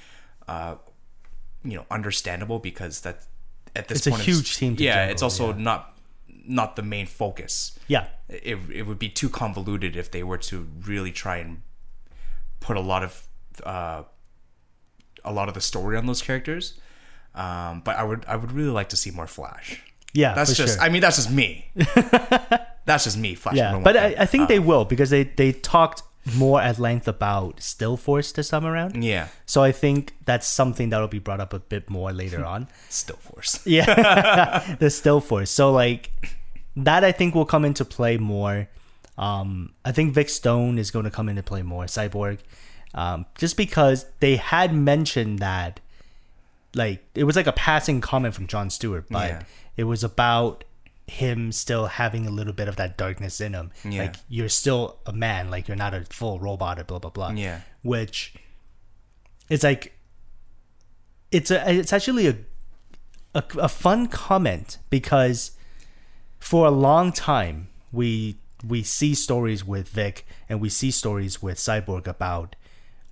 [0.48, 0.76] Uh,
[1.64, 3.22] you know understandable because that
[3.76, 5.62] at this point, It's a point huge team to yeah juggle, it's also yeah.
[5.62, 5.94] not
[6.46, 8.06] not the main focus Yeah.
[8.28, 11.62] it, it would be too convoluted if they were to really try and
[12.60, 13.22] put a lot of
[13.64, 14.02] uh,
[15.24, 16.74] a lot of the story on those characters
[17.34, 19.80] um, but I would I would really like to see more Flash
[20.14, 20.34] Yeah.
[20.34, 20.82] that's just sure.
[20.84, 21.70] I mean that's just me
[22.86, 24.14] that's just me Flash yeah, but I.
[24.20, 26.02] I think they Uh, will because they they talked
[26.36, 29.02] more at length about Still Force this time around.
[29.02, 32.68] yeah So I think that's something that'll be brought up a bit more later on.
[32.88, 35.50] still force Yeah, the Still Force.
[35.50, 36.10] So like
[36.76, 38.68] that, I think will come into play more.
[39.18, 41.84] Um, I think Vic Stone is going to come into play more.
[41.84, 42.38] Cyborg,
[42.94, 45.80] um, just because they had mentioned that,
[46.74, 49.42] like it was like a passing comment from John Stewart, but Yeah.
[49.76, 50.64] it was about
[51.10, 53.72] him still having a little bit of that darkness in him.
[53.84, 54.02] Yeah.
[54.02, 57.30] Like you're still a man, like you're not a full robot or blah blah blah.
[57.32, 57.62] Yeah.
[57.82, 58.34] Which
[59.48, 59.92] it's like
[61.32, 62.36] it's a it's actually a
[63.34, 65.52] a, a fun comment because
[66.38, 71.58] for a long time we we see stories with Vic and we see stories with
[71.58, 72.54] Cyborg about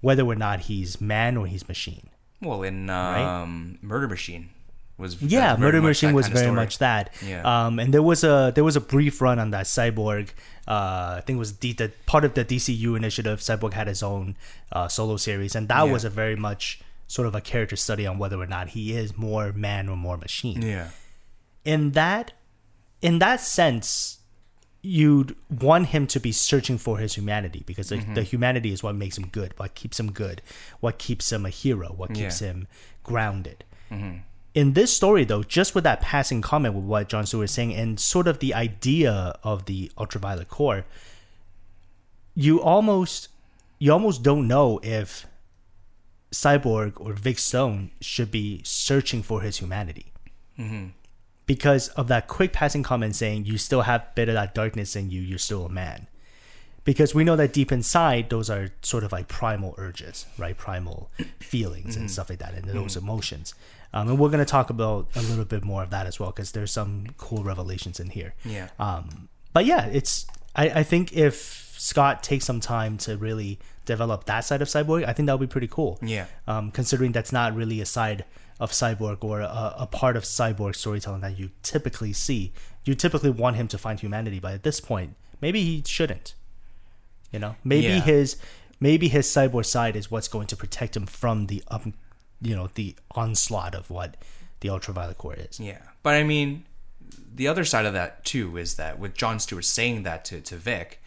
[0.01, 2.11] whether or not he's man or he's machine.
[2.41, 4.51] well in um, Murder Machine
[4.99, 6.57] was Yeah, Murder Machine was very story.
[6.57, 7.15] much that.
[7.25, 7.43] Yeah.
[7.67, 10.31] Um, and there was a there was a brief run on that Cyborg.
[10.67, 13.39] Uh, I think it was D, the part of the DCU initiative.
[13.41, 14.37] Cyborg had his own
[14.73, 15.93] uh, solo series, and that Yeah.
[15.93, 19.17] was a very much sort of a character study on whether or not he is
[19.17, 20.61] more man or more machine.
[20.61, 20.91] yeah
[21.65, 22.33] in that
[23.03, 24.19] in that sense
[24.83, 28.15] you'd want him to be searching for his humanity because the, Mm-hmm.
[28.15, 30.41] the humanity is what makes him good what keeps him good
[30.81, 32.49] what keeps him a hero what keeps Yeah.
[32.49, 32.69] him
[33.03, 34.19] grounded Mm-hmm.
[34.59, 37.73] In this story though just with that passing comment with what john stewart is saying
[37.75, 40.85] and sort of the idea of the ultraviolet core
[42.35, 43.29] you almost
[43.79, 45.27] you almost don't know if
[46.33, 50.13] cyborg or vic stone should be searching for his humanity
[50.59, 50.89] mm-hmm.
[51.47, 54.97] because of that quick passing comment saying you still have a bit of that darkness
[54.97, 56.07] in you, you're still a man.
[56.85, 60.57] Because we know that deep inside, those are sort of like primal urges, right?
[60.57, 62.13] Primal feelings and mm-hmm.
[62.13, 63.07] stuff like that, and those mm-hmm.
[63.07, 63.55] emotions.
[63.93, 66.31] Um, and we're going to talk about a little bit more of that as well,
[66.31, 68.35] because there's some cool revelations in here.
[68.45, 73.59] yeah Um, but yeah, it's I, I think if Scott takes some time to really
[73.87, 75.99] develop that side of Cyborg, I think that would be pretty cool.
[76.03, 76.27] Yeah.
[76.47, 78.25] Um, considering that's not really a side
[78.61, 82.53] of Cyborg or a, a part of Cyborg storytelling that you typically see.
[82.85, 86.35] You typically want him to find humanity, but at this point, maybe he shouldn't.
[87.33, 88.01] You know, maybe Yeah.
[88.01, 88.37] his
[88.81, 91.85] maybe his cyborg side is what's going to protect him from the up,
[92.41, 94.17] you know, the onslaught of what
[94.61, 95.59] the ultraviolet core is.
[95.61, 96.65] Yeah, but I mean,
[97.35, 100.57] the other side of that too is that with John Stewart saying that to to
[100.57, 101.03] Vic,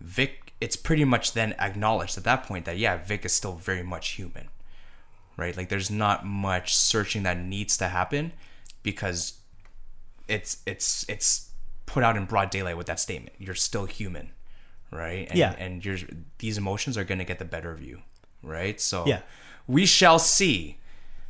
[0.00, 3.82] Vic, it's pretty much then acknowledged at that point that yeah, Vic is still very
[3.82, 4.48] much human,
[5.36, 5.56] right?
[5.56, 8.32] Like there's not much searching that needs to happen
[8.82, 9.34] because
[10.28, 11.50] it's it's it's
[11.86, 13.34] put out in broad daylight with that statement.
[13.38, 14.30] You're still human,
[14.90, 15.26] right?
[15.28, 15.54] And, Yeah.
[15.58, 15.98] and you're
[16.38, 18.02] these emotions are gonna get the better of you,
[18.42, 18.80] right?
[18.80, 19.22] So Yeah.
[19.66, 20.78] We shall see.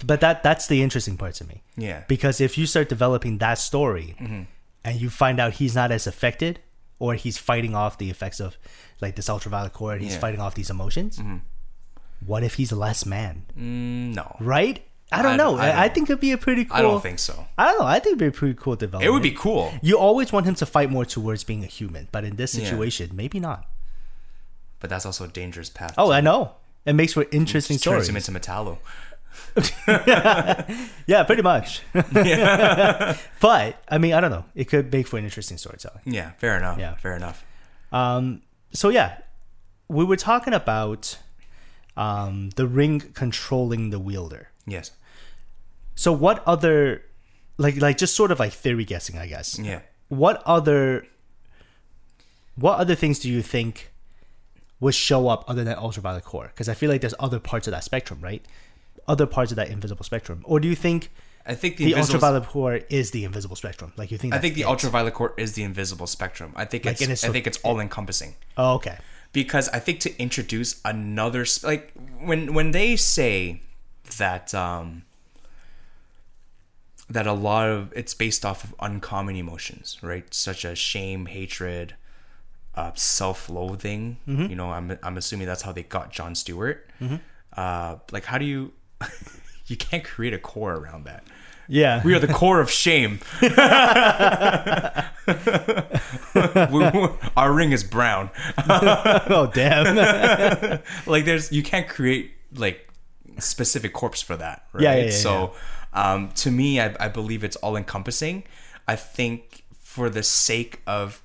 [0.05, 1.63] But that that's the interesting part to me.
[1.77, 2.03] Yeah.
[2.09, 4.17] Because if you start developing that story
[4.85, 6.59] and you find out he's not as affected
[6.99, 8.57] or he's fighting off the effects of
[9.01, 10.19] like this ultraviolet core and he's Yeah.
[10.21, 11.21] fighting off these emotions,
[12.27, 13.45] what if he's less man?
[13.57, 14.87] Mm, no, Right?
[15.15, 15.51] I don't I know.
[15.53, 17.47] don't- I I, I don't- think it'd be a pretty cool I don't think so.
[17.59, 17.87] I don't know.
[17.87, 19.07] I think it'd be a pretty cool development.
[19.09, 19.73] It would be cool.
[19.83, 22.65] You always want him to fight more towards being a human, but in this Yeah.
[22.65, 23.67] situation, maybe not.
[24.81, 25.95] but that's also a dangerous path.
[25.97, 26.57] Oh, I know.
[26.85, 28.09] It makes for interesting turns stories.
[28.09, 28.79] him into Metallo.
[31.07, 31.83] yeah, pretty much.
[31.93, 34.45] but I mean, I don't know.
[34.55, 36.01] It could make for an interesting storytelling.
[36.05, 36.79] Yeah, fair enough.
[36.79, 36.97] Yeah.
[36.97, 37.45] fair enough.
[37.93, 38.43] Um,
[38.73, 39.19] so yeah,
[39.89, 41.19] we were talking about
[41.97, 44.49] um, the ring controlling the wielder.
[44.67, 44.93] Yes.
[45.95, 47.03] So what other,
[47.59, 49.59] like, like just sort of like theory guessing, I guess.
[49.59, 49.81] Yeah.
[50.09, 51.07] What other,
[52.57, 53.92] what other things do you think
[54.83, 56.49] would show up other than ultraviolet core?
[56.49, 58.45] Because I feel like there's other parts of that spectrum, right?
[59.09, 61.11] Other parts of that invisible spectrum, or do you think
[61.47, 63.93] I think the, the ultraviolet core is the invisible spectrum?
[63.97, 64.35] Like you think?
[64.35, 64.67] I think the it?
[64.67, 66.53] ultraviolet core is the invisible spectrum.
[66.57, 67.03] I think Like, it's.
[67.03, 68.99] it is I think it's all encompassing Oh, okay.
[69.33, 73.63] because I think to introduce another like when when they say
[74.19, 75.03] that um
[77.09, 80.33] that a lot of it's based off of uncommon emotions, right?
[80.33, 81.95] Such as shame, hatred,
[82.75, 84.19] uh, self-loathing.
[84.27, 84.47] Mm-hmm.
[84.47, 86.89] You know, I'm I'm assuming that's how they got John Stewart.
[87.57, 88.73] Uh, like, how do you?
[89.67, 91.25] you can't create a core around that.
[91.69, 92.03] Yeah.
[92.05, 93.21] We are the core of shame.
[97.37, 98.31] our ring is brown.
[98.69, 100.81] oh damn.
[101.07, 102.89] Like, there's you can't create like
[103.39, 104.83] specific corpse for that, right?
[104.83, 105.55] Yeah, yeah, yeah, so
[105.95, 108.45] Um, to me, I, I believe it's all encompassing.
[108.89, 111.22] I think for the sake of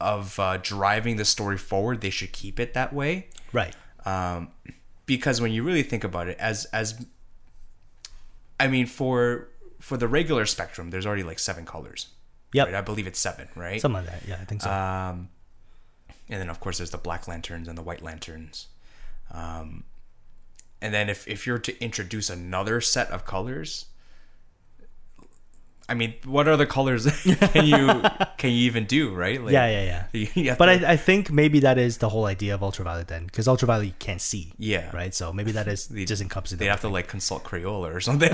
[0.00, 3.28] of uh, driving the story forward, they should keep it that way.
[3.52, 3.74] Right.
[4.04, 4.48] Um,
[5.06, 7.04] because when you really think about it, as as
[8.60, 9.48] I mean, for
[9.80, 12.08] for the regular spectrum, there's already like seven colors.
[12.52, 12.64] Yeah.
[12.64, 12.74] Right?
[12.74, 13.80] I believe it's seven, right?
[13.80, 14.28] Something like that.
[14.28, 14.70] Yeah, I think so.
[14.70, 15.28] Um,
[16.28, 18.68] and then of course there's the black lanterns and the white lanterns.
[19.30, 19.84] Um,
[20.80, 23.86] and then if if you're to introduce another set of colors,
[25.90, 27.06] I mean, what other colors
[27.54, 28.02] can you
[28.36, 29.42] can you even do, right?
[29.42, 30.04] Like, yeah, yeah, yeah.
[30.12, 32.62] you- you have But to- I, I think maybe that is the whole idea of
[32.62, 34.52] ultraviolet then, because ultraviolet you can't see.
[34.58, 34.94] Yeah.
[34.94, 35.14] Right.
[35.14, 36.58] So maybe that is just encompassing.
[36.58, 38.28] they the have to like consult Crayola or something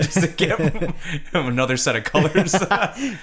[0.00, 0.58] just to get
[1.34, 2.54] another set of colors.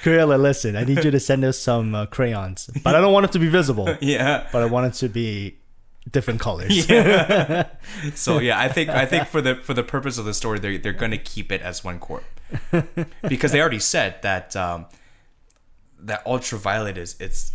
[0.04, 3.26] Crayola, listen, I need you to send us some uh, crayons, but I don't want
[3.26, 3.96] it to be visible.
[4.02, 4.48] yeah.
[4.52, 5.58] But I want it to be
[6.12, 6.88] different colors.
[8.16, 10.78] So yeah, I think I think for the for the purpose of the story, they're
[10.78, 12.24] they're gonna keep it as one corp
[13.28, 14.86] because they already said that um,
[16.00, 17.52] that ultraviolet is it's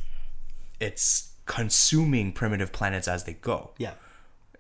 [0.81, 3.93] it's consuming primitive planets as they go, Yeah.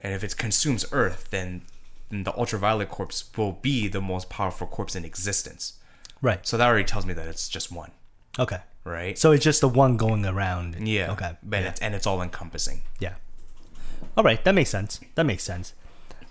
[0.02, 1.62] and if it consumes Earth, then
[2.10, 5.74] then the ultraviolet corpse will be the most powerful corpse in existence.
[6.20, 6.46] Right.
[6.46, 7.90] So that already tells me that it's just one,
[8.38, 8.58] Okay.
[8.84, 9.18] right?
[9.18, 10.76] So it's just the one going around.
[10.86, 11.12] yeah.
[11.12, 11.32] Okay.
[11.42, 11.68] But yeah.
[11.70, 12.82] it's, and it's all encompassing.
[13.00, 13.14] Yeah.
[14.16, 15.00] All right, that makes sense.
[15.14, 15.74] That makes sense.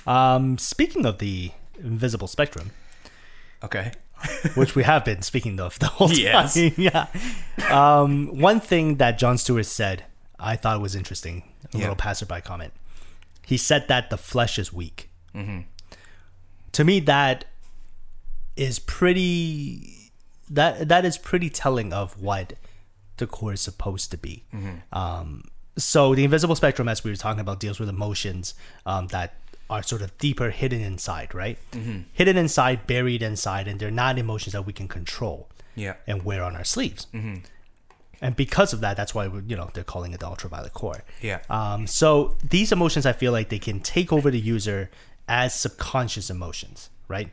[0.05, 2.71] Um, speaking of the invisible spectrum,
[3.63, 3.91] Okay.
[4.55, 6.17] which we have been speaking of the whole time.
[6.19, 6.55] Yes.
[6.77, 7.07] yeah.
[7.71, 10.03] Um, one thing that John Stewart said,
[10.39, 11.43] I thought was interesting.
[11.73, 11.81] A Yeah.
[11.81, 12.73] little passerby comment.
[13.45, 15.09] He said that the flesh is weak.
[16.73, 17.45] To me, that
[18.55, 20.11] is pretty.
[20.49, 22.53] That that is pretty telling of what
[23.17, 24.43] the core is supposed to be.
[24.91, 25.45] Um,
[25.77, 28.53] so the invisible spectrum, as we were talking about, deals with emotions
[28.85, 29.35] um, that
[29.69, 31.57] are sort of deeper, hidden inside, right?
[32.13, 35.93] Hidden inside, buried inside, and they're not emotions that we can control Yeah.
[36.05, 37.07] and wear on our sleeves.
[38.23, 41.03] And because of that, that's why we, you know they're calling it the ultraviolet core.
[41.21, 41.39] Yeah.
[41.49, 44.91] Um, so these emotions, I feel like they can take over the user
[45.27, 47.29] as subconscious emotions, right?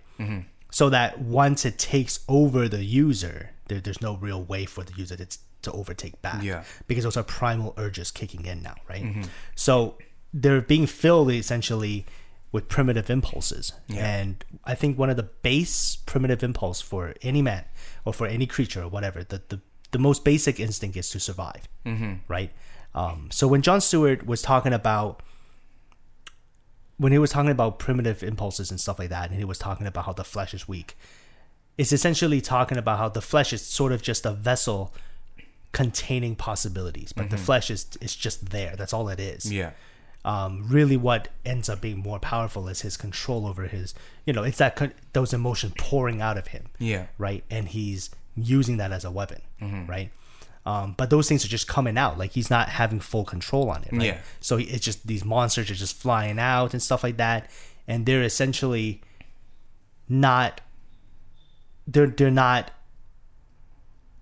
[0.70, 4.92] So that once it takes over the user, there, there's no real way for the
[4.94, 5.26] user to,
[5.62, 6.42] to overtake back.
[6.42, 6.64] Yeah.
[6.86, 9.26] Because those are primal urges kicking in now, right?
[9.54, 9.98] So
[10.32, 12.06] they're being filled essentially
[12.52, 13.72] with primitive impulses.
[13.94, 17.64] And I think one of the base primitive impulse for any man
[18.04, 21.68] or for any creature or whatever, the, the, the most basic instinct is to survive,
[22.28, 22.50] right?
[22.94, 25.22] Um, so when John Stewart was talking about
[26.96, 29.86] when he was talking about primitive impulses and stuff like that, and he was talking
[29.86, 30.96] about how the flesh is weak,
[31.76, 34.92] it's essentially talking about how the flesh is sort of just a vessel
[35.72, 38.74] containing possibilities, but the flesh is is just there.
[38.76, 39.52] That's all it is.
[39.52, 39.70] Yeah.
[40.24, 43.94] Um, really, what ends up being more powerful is his control over his.
[44.26, 46.66] You know, it's that con- those emotions pouring out of him.
[46.78, 47.06] Yeah.
[47.18, 49.42] Right, and he's using that as a weapon.
[49.60, 50.10] Right.
[50.66, 52.18] Um, but those things are just coming out.
[52.18, 53.92] Like he's not having full control on it.
[53.92, 54.02] Right?
[54.06, 54.18] Yeah.
[54.40, 57.50] So he- it's just these monsters are just flying out and stuff like that,
[57.86, 59.00] and they're essentially
[60.08, 60.60] not.
[61.86, 62.70] They're they're not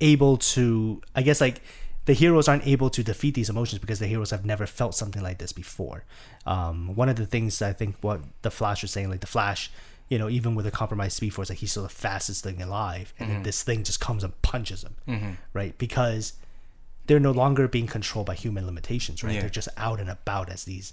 [0.01, 1.03] able to.
[1.15, 1.63] I guess like
[2.07, 5.23] the heroes aren't able to defeat these emotions because the heroes have never felt something
[5.23, 6.05] like this before.
[6.47, 9.71] Um, one of the things I think what the Flash was saying, like the Flash,
[10.09, 13.13] you know, even with a compromised Speed Force, like he's still the fastest thing alive,
[13.19, 13.45] and then mm-hmm.
[13.45, 15.31] this thing just comes and punches him, mm-hmm.
[15.53, 15.77] right?
[15.79, 16.35] Because
[17.07, 19.35] they're no longer being controlled by human limitations, right?
[19.35, 19.41] Yeah.
[19.41, 20.93] They're just out and about as these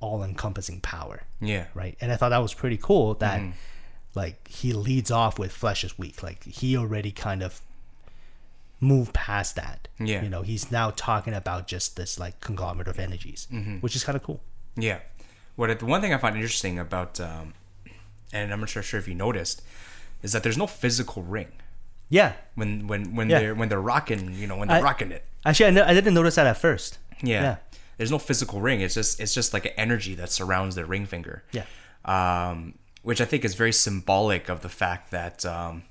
[0.00, 1.66] all-encompassing power, Yeah.
[1.74, 1.96] right?
[2.00, 3.50] And I thought that was pretty cool that mm-hmm.
[4.14, 6.22] like he leads off with flesh is weak.
[6.22, 7.60] Like he already kind of
[8.80, 9.88] moved past that.
[9.98, 10.22] Yeah.
[10.22, 13.48] You know, he's now talking about just this like conglomerate of energies,
[13.80, 14.40] which is kind of cool.
[14.76, 14.98] Yeah.
[15.56, 17.54] What the one thing I find interesting about, um,
[18.32, 19.62] and I'm not sure sure if you noticed,
[20.22, 21.48] is that there's no physical ring
[22.08, 22.34] Yeah.
[22.54, 23.40] when when when Yeah.
[23.40, 24.34] they're when they're rocking.
[24.34, 25.24] You know, when they're I- rocking it.
[25.44, 26.98] Actually, I, no- I didn't notice that at first.
[27.22, 27.42] Yeah.
[27.42, 27.56] Yeah.
[27.96, 28.80] There's no physical ring.
[28.80, 31.42] It's just it's just like an energy that surrounds their ring finger.
[31.50, 31.64] Yeah.
[32.04, 35.82] Um, which I think is very symbolic of the fact that um,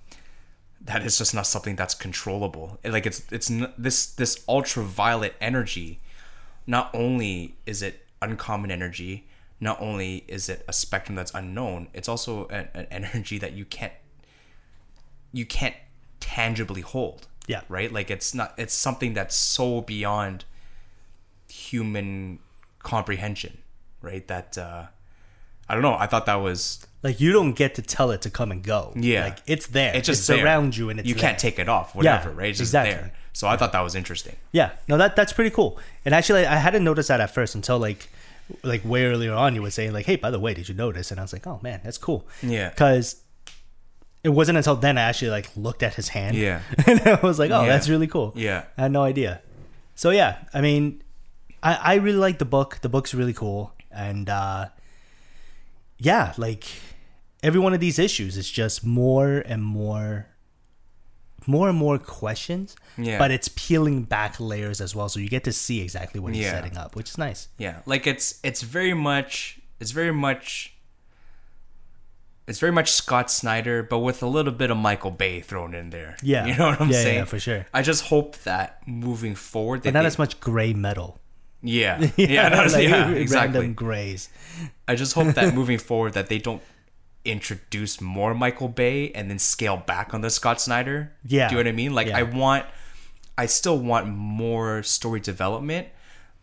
[0.82, 2.80] that is just not something that's controllable.
[2.84, 6.00] Like it's it's n- this this ultraviolet energy.
[6.66, 9.28] Not only is it uncommon energy,
[9.60, 13.66] not only is it a spectrum that's unknown, it's also an, an energy that you
[13.66, 13.94] can't
[15.34, 15.76] you can't
[16.20, 17.62] tangibly hold Yeah.
[17.70, 20.46] right like it's not it's something that's so beyond
[21.50, 22.40] human
[22.80, 23.58] comprehension
[24.02, 24.86] right that uh
[25.70, 28.30] i don't know i thought that was Like you don't get to tell it to
[28.30, 28.92] come and go.
[28.96, 29.24] Yeah.
[29.28, 29.94] Like it's there.
[29.96, 30.44] it's just it's there.
[30.44, 32.96] around you and it's you can't take it off whatever right it's just exactly.
[32.96, 35.72] there so i thought that was interesting Yeah, no, that that's pretty cool.
[36.06, 38.02] And actually, I hadn't noticed that at first until like
[38.72, 41.12] like way earlier on, you were saying like, "Hey, by the way, did you notice?"
[41.12, 42.70] And I was like, "Oh man, that's cool." Yeah.
[42.70, 43.08] because
[44.24, 46.36] it wasn't until then I actually like looked at his hand.
[46.36, 46.62] Yeah.
[46.88, 47.68] and I was like, "Oh, Yeah.
[47.74, 48.64] that's really cool." Yeah.
[48.78, 49.42] I had no idea.
[49.96, 50.84] So yeah, I mean,
[51.62, 52.80] I I really like the book.
[52.82, 54.70] The book's really cool, and uh
[56.00, 56.66] yeah, like
[57.48, 60.28] every one of these issues is just more and more
[61.46, 63.18] more and more questions Yeah.
[63.20, 66.44] but it's peeling back layers as well so you get to see exactly what he's
[66.46, 66.52] Yeah.
[66.52, 70.74] setting up which is nice Yeah, like it's it's very much it's very much
[72.48, 75.90] it's very much Scott Snyder, but with a little bit of Michael Bay thrown in
[75.90, 76.16] there.
[76.24, 76.46] Yeah.
[76.46, 77.66] you know what I'm Yeah, yeah, saying yeah, for sure.
[77.74, 81.20] I just hope that moving forward, that but not they- as much gray metal
[81.62, 83.68] Yeah, yeah, not as- like yeah, random exactly.
[83.70, 84.30] grays
[84.88, 86.62] I just hope that moving forward that they don't
[87.28, 91.14] introduce more Michael Bay and then scale back on the Scott Snyder.
[91.26, 91.50] Yeah.
[91.50, 91.94] do you know what I mean?
[91.94, 92.18] Like Yeah.
[92.20, 92.66] I want,
[93.38, 95.88] I still want more story development,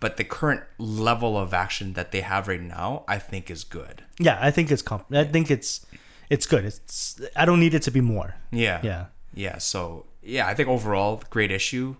[0.00, 4.02] but the current level of action that they have right now, I think is good.
[4.20, 5.84] yeah i think it's comp- i think it's
[6.30, 8.80] it's good it's i don't need it to be more Yeah.
[8.82, 9.04] yeah
[9.34, 9.58] Yeah.
[9.58, 11.96] So yeah, I think overall great issue.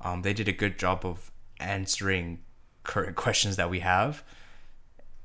[0.00, 2.38] Um, they did a good job of answering
[2.84, 4.22] current questions that we have,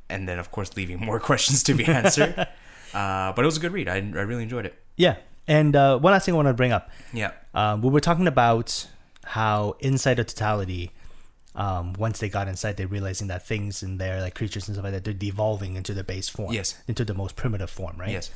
[0.09, 2.33] and then of course leaving more questions to be answered.
[2.93, 3.87] uh, but it was a good read.
[3.89, 4.75] I, I really enjoyed it.
[4.95, 5.17] yeah
[5.47, 7.31] and uh, one last thing i want to bring up Yeah.
[7.53, 8.87] um, we were talking about
[9.25, 10.91] how inside of totality
[11.55, 14.83] um, once they got inside they're realizing that things in there like creatures and stuff
[14.83, 16.75] like that they're devolving into the base form Yes.
[16.87, 18.29] into the most primitive form right Yes.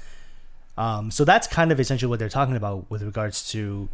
[0.78, 3.88] Um, so that's kind of essentially what they're talking about with regards to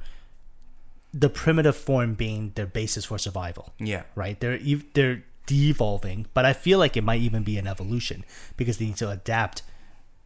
[1.14, 4.04] the primitive form being their basis for survival, Yeah.
[4.16, 4.40] right?
[4.40, 8.24] They're ev- they're devolving, but I feel like it might even be an evolution
[8.58, 9.62] because they need to adapt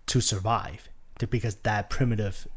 [0.08, 0.89] to survive,
[1.20, 2.47] to, because that primitive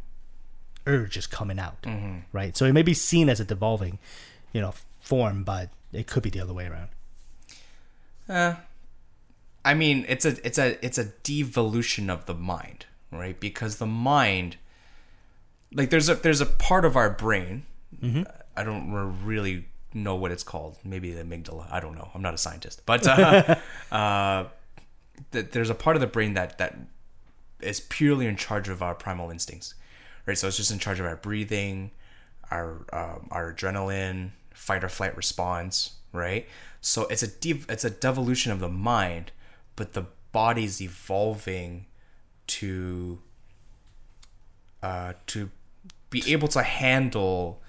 [0.87, 1.85] urge is coming out,
[2.33, 2.57] right?
[2.57, 3.99] So it may be seen as a devolving,
[4.53, 6.89] you know, form, but it could be the other way around.
[8.29, 8.55] Uh,
[9.65, 13.39] I mean, it's a it's a it's a devolution of the mind, right?
[13.39, 14.57] Because the mind,
[15.73, 17.65] like, there's a there's a part of our brain.
[18.57, 18.91] I don't
[19.25, 20.77] really know what it's called.
[20.85, 21.71] Maybe the amygdala.
[21.73, 22.11] I don't know.
[22.15, 23.57] I'm not a scientist, but uh,
[23.95, 24.45] uh,
[25.33, 26.77] th- there's a part of the brain that that
[27.61, 29.75] is purely in charge of our primal instincts,
[30.27, 30.37] right?
[30.39, 31.91] So it's just in charge of our breathing,
[32.51, 36.47] our um, our adrenaline, fight or flight response, right?
[36.81, 39.33] So it's a dev- it's a devolution of the mind,
[39.77, 41.87] but the body's evolving
[42.49, 43.19] to
[44.83, 45.51] uh, to
[46.11, 47.61] be able to handle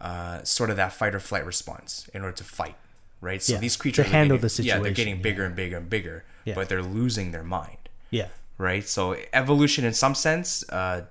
[0.00, 2.74] uh, sort of that fight or flight response in order to fight,
[3.20, 3.42] right?
[3.42, 5.88] So Yeah, these creatures are handle getting- the Yeah, they're getting bigger and bigger and
[5.88, 6.54] bigger, Yeah.
[6.54, 8.28] but they're losing their mind Yeah,
[8.58, 8.86] right?
[8.86, 11.06] So evolution in some sense, uh,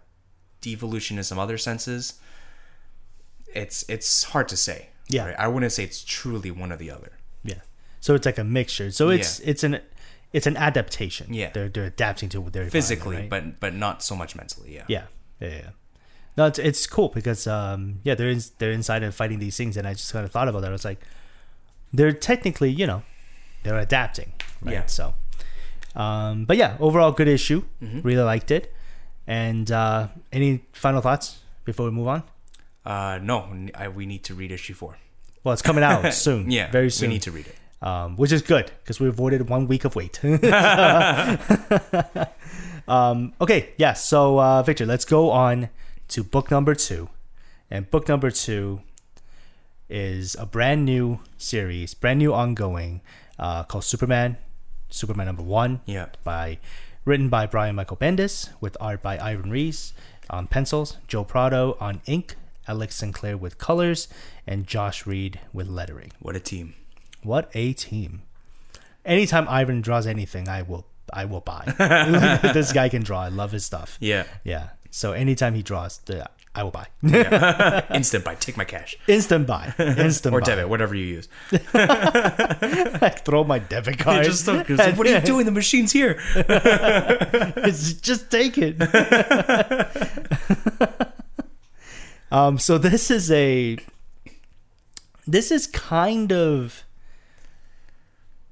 [0.62, 2.20] devolution in some other senses.
[3.54, 4.90] It's it's hard to say.
[5.08, 5.28] Yeah.
[5.28, 5.36] right?
[5.40, 7.14] I wouldn't say it's truly one or the other.
[7.44, 7.62] yeah.
[8.02, 8.92] So it's like a mixture.
[8.92, 9.80] So it's it's an
[10.34, 11.34] it's an adaptation.
[11.34, 11.50] Yeah.
[11.52, 13.60] they're they're adapting to their Physically, environment, right?
[13.60, 14.76] but but not so much mentally.
[14.76, 14.84] Yeah.
[14.88, 15.04] Yeah,
[15.40, 15.70] yeah, yeah.
[16.36, 19.76] No, it's, it's cool because um, yeah, they're in, they're inside and fighting these things,
[19.78, 20.70] and I just kind of thought about that.
[20.70, 21.02] I was like,
[21.92, 23.02] they're technically, you know,
[23.64, 24.74] they're adapting, right?
[24.74, 24.86] Yeah.
[24.86, 25.16] So,
[25.98, 27.64] um, but yeah, overall good issue.
[27.84, 28.02] Mm-hmm.
[28.02, 28.74] Really liked it.
[29.28, 32.24] And uh, any final thoughts before we move on?
[32.86, 34.98] Uh, no, I, we need to read issue four.
[35.44, 36.50] Well, it's coming out soon.
[36.50, 37.10] Yeah, very soon.
[37.10, 37.56] We need to read it.
[37.86, 40.24] um, which is good because we avoided one week of wait.
[42.88, 43.94] um, okay, yeah.
[43.94, 45.70] So uh, Victor, let's go on
[46.10, 47.10] to book number two,
[47.70, 48.82] and book number two
[49.90, 53.02] is a brand new series, brand new ongoing,
[53.40, 54.38] uh, called Superman,
[54.90, 56.08] Superman number one, Yeah.
[56.24, 56.60] by
[57.06, 59.94] written by Brian Michael Bendis with art by Ivan Reis
[60.30, 62.36] on pencils, Joe Prado on ink,
[62.68, 64.08] Alex Sinclair with colors,
[64.46, 66.12] and Josh Reed with lettering.
[66.20, 66.74] What a team.
[67.24, 68.22] What a team!
[69.06, 71.64] Anytime Ivan draws anything, I will I will buy.
[72.54, 73.22] this guy can draw.
[73.24, 73.98] I love his stuff.
[74.02, 74.26] Yeah.
[74.44, 74.70] Yeah.
[74.92, 76.88] So anytime he draws, the, I will buy.
[77.94, 78.34] Instant buy.
[78.36, 79.74] Take my cash Instant buy.
[79.78, 80.38] Instant buy.
[80.38, 80.46] or buy.
[80.48, 81.28] debit, whatever you use.
[81.74, 84.26] I Throw my debit card.
[84.26, 85.46] Just don't- what are you doing?
[85.46, 86.20] The machine's here.
[86.36, 88.76] It's- just take it.
[92.32, 92.58] um.
[92.60, 93.78] So this is a.
[95.26, 96.84] This is kind of.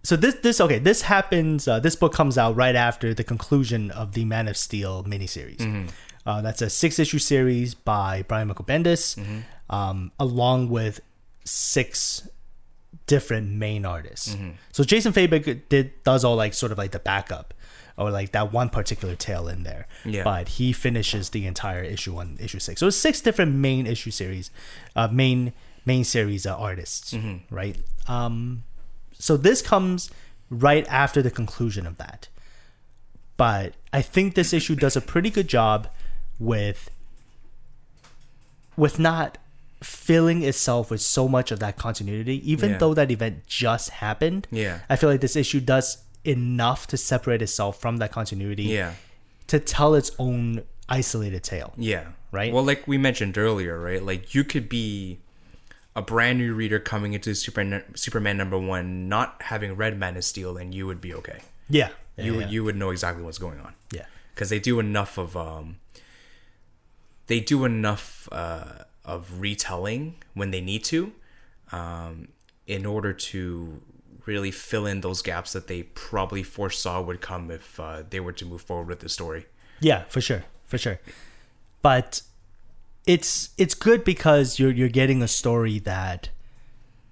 [0.03, 3.89] So this this okay this happens uh, this book comes out right after the conclusion
[3.89, 5.89] of the Man of Steel miniseries.
[6.25, 9.17] Uh, that's a six issue series by Brian Michael Bendis,
[9.69, 10.99] um, along with
[11.43, 12.27] six
[13.07, 14.35] different main artists.
[14.71, 17.53] So Jason Fabok did does all like sort of like the backup
[17.97, 19.87] or like that one particular tale in there.
[20.03, 20.23] Yeah.
[20.23, 22.79] But he finishes the entire issue on issue six.
[22.79, 24.49] So it's six different main issue series,
[24.95, 25.53] uh, main
[25.85, 27.13] main series uh, artists,
[27.51, 27.77] right?
[28.07, 28.63] Um,
[29.13, 30.09] so this comes
[30.49, 32.27] right after the conclusion of that.
[33.37, 35.87] But I think this issue does a pretty good job
[36.39, 36.89] with
[38.77, 39.37] with not
[39.81, 42.77] filling itself with so much of that continuity, even Yeah.
[42.77, 44.47] though that event just happened.
[44.51, 44.79] Yeah.
[44.89, 48.93] I feel like this issue does enough to separate itself from that continuity Yeah.
[49.47, 51.73] to tell its own isolated tale.
[51.77, 52.05] Yeah.
[52.31, 52.51] Right?
[52.51, 54.03] Well, like we mentioned earlier, right?
[54.03, 55.19] Like you could be
[55.95, 60.25] a brand new reader coming into Superman, Superman number one, not having read Man of
[60.25, 61.39] Steel, and you would be okay.
[61.69, 61.89] Yeah.
[62.17, 64.05] You yeah, you would know exactly what's going on yeah.
[64.33, 65.77] because they do enough of um.
[67.27, 71.13] They do enough uh, of retelling when they need to,
[71.71, 72.29] um,
[72.67, 73.81] in order to
[74.25, 78.31] really fill in those gaps that they probably foresaw would come if uh, they were
[78.33, 79.45] to move forward with the story.
[79.79, 80.99] Yeah, for sure, for sure.
[81.81, 82.21] But
[83.05, 86.29] it's it's good because you're you're getting a story that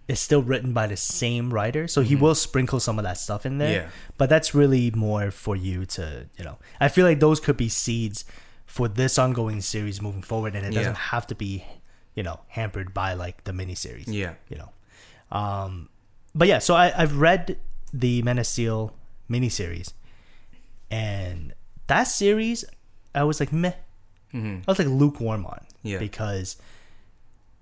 [0.07, 3.45] is still written by the same writer, so he will sprinkle some of that stuff
[3.45, 3.81] in there.
[3.81, 3.87] Mm-hmm.
[3.87, 3.93] Yeah.
[4.17, 6.57] But that's really more for you to you know.
[6.79, 8.25] I feel like those could be seeds
[8.73, 11.09] for this ongoing series moving forward, and it doesn't Yeah.
[11.13, 11.63] have to be
[12.17, 14.05] you know hampered by like the miniseries.
[14.07, 14.33] Yeah.
[14.49, 14.71] you know.
[15.31, 15.89] Um,
[16.33, 17.57] but yeah, so I, I've read
[17.93, 18.93] the Men of Steel
[19.29, 19.93] miniseries,
[20.89, 21.53] and
[21.87, 22.65] that series,
[23.13, 23.73] I was like meh.
[24.33, 25.99] I was like lukewarm on, Yeah.
[25.99, 26.57] because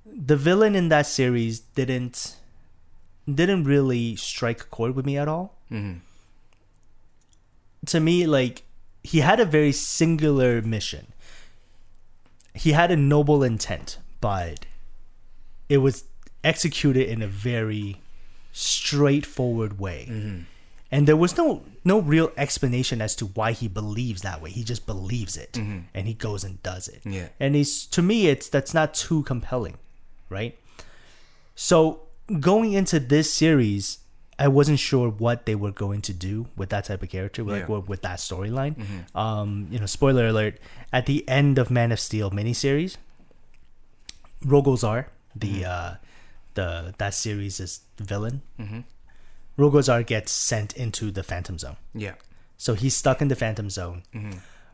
[0.05, 2.38] the villain in that series didn't
[3.28, 5.57] didn't really strike a chord with me at all.
[7.88, 8.64] To me, like
[9.04, 11.14] he had a very singular mission.
[12.54, 14.66] He had a noble intent, but
[15.70, 16.06] it was
[16.43, 18.02] executed in a very
[18.52, 20.08] straightforward way.
[20.10, 20.41] Mm-hmm.
[20.93, 24.49] And there was no no real explanation as to why he believes that way.
[24.49, 25.80] He just believes it mm-hmm.
[25.93, 27.02] and he goes and does it.
[27.06, 27.30] Yeah.
[27.39, 29.78] And he's to me it's that's not too compelling,
[30.30, 30.58] right?
[31.56, 32.02] So
[32.39, 33.99] going into this series,
[34.46, 37.68] I wasn't sure what they were going to do with that type of character, like
[37.70, 37.78] Yeah.
[37.92, 38.74] with, that storyline.
[39.16, 40.58] Um, you know, spoiler alert:
[40.92, 42.98] at the end of Man of Steel miniseries,
[44.46, 45.94] Rogol Zaar, the uh,
[46.56, 48.42] the that series is villain.
[49.58, 52.16] Rogol Zaar gets sent into the Phantom Zone, Yeah.
[52.58, 54.02] so he's stuck in the Phantom Zone.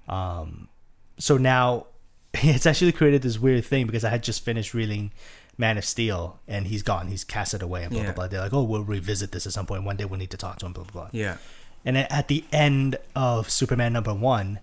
[0.07, 0.69] Um,
[1.17, 1.87] so now
[2.33, 5.11] it's actually created this weird thing because I had just finished reading
[5.57, 7.07] Man of Steel and he's gone.
[7.07, 8.05] He's casted away and blah Yeah.
[8.07, 8.27] blah blah.
[8.27, 9.83] They're like, oh, we'll revisit this at some point.
[9.83, 10.73] One day we'll need to talk to him.
[10.73, 11.09] Blah blah blah.
[11.11, 11.37] Yeah.
[11.85, 14.59] And then at the end of Superman number one,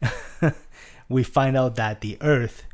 [1.08, 2.64] we find out that the Earth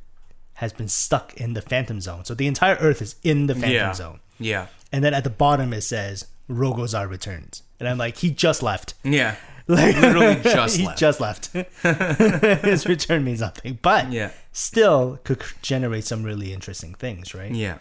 [0.54, 2.24] has been stuck in the Phantom Zone.
[2.24, 3.92] So the entire Earth is in the Phantom yeah.
[3.92, 4.20] Zone.
[4.38, 4.66] Yeah.
[4.92, 7.62] And then at the bottom it says Rogol Zaar returns.
[7.80, 8.94] And I'm like, he just left.
[9.02, 9.36] Yeah.
[9.66, 10.98] Like Literally just he left.
[10.98, 11.46] just left.
[12.64, 14.30] His return means nothing, but Yeah.
[14.52, 17.50] still could generate some really interesting things, right?
[17.50, 17.78] Yeah.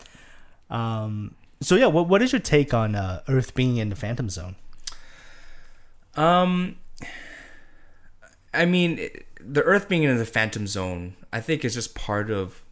[0.69, 1.35] Um.
[1.61, 4.55] So yeah, what what is your take on uh, Earth being in the Phantom Zone?
[6.15, 6.77] Um,
[8.53, 12.31] I mean, it- the Earth being in the Phantom Zone, I think is just part
[12.31, 12.63] of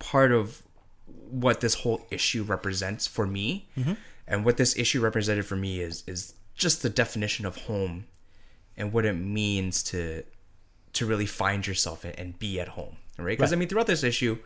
[0.00, 0.62] part of
[1.30, 3.68] what this whole issue represents for me,
[4.26, 8.06] and what this issue represented for me is is just the definition of home,
[8.76, 10.24] and what it means to
[10.94, 13.36] to really find yourself and, and be at home, right?
[13.36, 14.38] Because I mean, throughout this issue,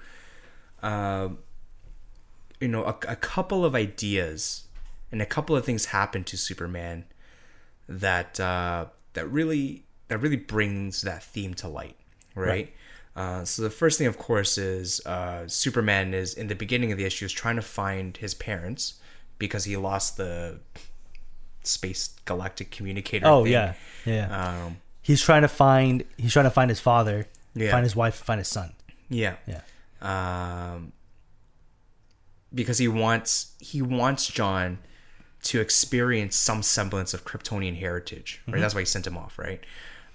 [0.82, 1.38] um,
[2.60, 4.64] you know, a, a couple of ideas
[5.12, 7.04] and a couple of things happen to Superman
[7.88, 11.96] that uh, that really that really brings that theme to light,
[12.34, 12.72] right?
[13.14, 16.98] Uh, so the first thing, of course, is uh, Superman is in the beginning of
[16.98, 19.00] the issue is trying to find his parents
[19.38, 20.60] because he lost the
[21.66, 23.26] space galactic communicator.
[23.26, 23.52] Oh thing.
[23.52, 24.64] yeah, yeah.
[24.66, 27.70] Um, he's trying to find he's trying to find his father, Yeah.
[27.70, 28.72] find his wife, find his son.
[29.08, 29.36] yeah.
[29.46, 29.60] Yeah.
[30.02, 30.92] um,
[32.54, 34.78] because he wants he wants Jon
[35.42, 38.42] to experience some semblance of Kryptonian heritage.
[38.48, 39.38] Right, that's why he sent him off.
[39.38, 39.60] Right,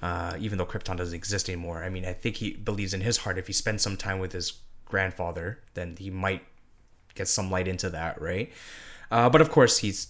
[0.01, 1.83] uh, even though Krypton doesn't exist anymore.
[1.83, 4.31] I mean, I think he believes in his heart if he spends some time with
[4.33, 4.53] his
[4.85, 6.43] grandfather, then he might
[7.15, 8.21] get some light into that.
[8.21, 8.51] Right,
[9.11, 10.07] uh, but of course he's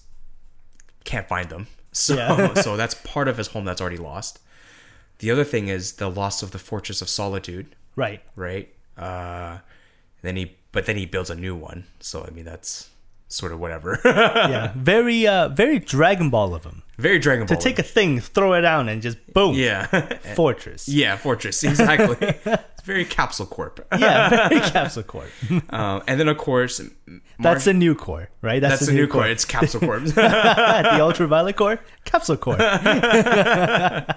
[1.03, 1.67] can't find them.
[1.93, 2.53] So Yeah.
[2.65, 4.39] so that's part of his home that's already lost.
[5.19, 8.21] The other thing is the loss of the Fortress of Solitude Right.
[8.37, 8.73] right?
[8.97, 9.57] Uh,
[10.21, 11.83] then he, but then he builds a new one.
[11.99, 12.89] So I mean, that's
[13.27, 13.99] sort of whatever.
[14.05, 14.71] Yeah.
[14.75, 16.83] very uh very Dragon Ball of him.
[16.97, 17.57] Very Dragon Ball.
[17.57, 19.55] To take a thing, throw it down, and just boom.
[19.55, 19.87] yeah,
[20.35, 20.87] Fortress.
[20.87, 22.35] yeah, Fortress exactly.
[22.81, 23.85] Very Capsule Corp.
[23.97, 25.29] Yeah, very Capsule Corp.
[25.73, 28.61] Um, and then of course, Mar- That's the new core, right?
[28.61, 29.27] that's the new core.
[29.27, 30.03] It's Capsule Corp.
[30.05, 32.61] the ultraviolet core, Capsule Core.
[32.61, 34.13] uh,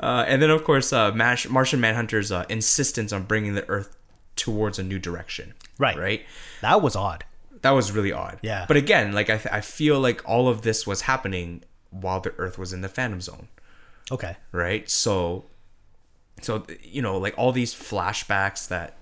[0.00, 3.96] and then of course, uh, Mash- Martian Manhunter's uh, insistence on bringing the Earth
[4.36, 5.54] towards a new direction.
[5.78, 5.96] Right.
[5.96, 6.24] Right.
[6.62, 7.24] That was odd.
[7.62, 8.38] that was really odd.
[8.42, 8.64] Yeah.
[8.66, 12.34] But again, like I, th- I feel like all of this was happening while the
[12.38, 13.48] Earth was in the Phantom Zone,
[14.10, 14.36] Okay.
[14.52, 14.88] right?
[14.88, 15.44] So,
[16.40, 18.96] so you know, like all these flashbacks that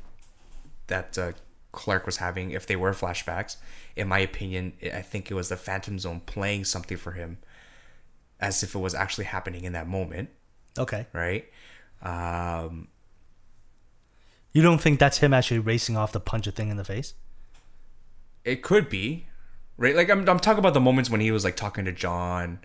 [0.88, 1.32] that uh,
[1.72, 3.56] Clark was having, if they were flashbacks,
[3.96, 7.38] in my opinion, I think it was the Phantom Zone playing something for him,
[8.40, 10.30] as if it was actually happening in that moment,
[10.78, 11.06] Okay.
[11.12, 11.44] right?
[12.02, 12.88] Um,
[14.52, 17.14] You don't think that's him actually racing off to punch a thing in the face?
[18.42, 19.26] it could be,
[19.76, 19.94] right?
[19.94, 22.58] Like I'm, I'm talking about the moments when he was like talking to Jon.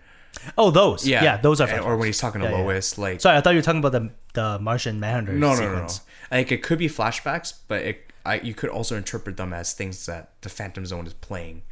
[0.56, 1.06] Oh, those.
[1.06, 1.68] Yeah, Yeah, those are.
[1.68, 2.64] and- or when he's talking to Yeah, yeah.
[2.64, 5.60] Lois, like Sorry, I thought you were talking about the the Martian Manhunter no, no,
[5.60, 5.88] no, no.
[6.30, 10.06] Like it could be flashbacks, but it, I, you could also interpret them as things
[10.06, 11.62] that the Phantom Zone is playing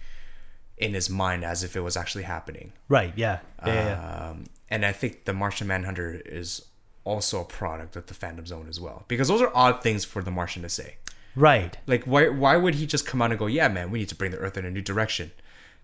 [0.79, 2.73] in his mind as if it was actually happening.
[2.89, 3.13] Right.
[3.15, 3.41] Yeah.
[3.65, 3.75] Yeah.
[3.75, 4.29] yeah, yeah.
[4.31, 6.67] Um, and I think the Martian Manhunter is
[7.05, 10.23] also a product of the Phantom Zone as well, because those are odd things for
[10.23, 10.97] the Martian to say.
[11.37, 11.77] Right.
[11.87, 14.15] Like, why why would he just come out and go, "Yeah, man, we need to
[14.15, 15.33] bring the Earth in a new direction"?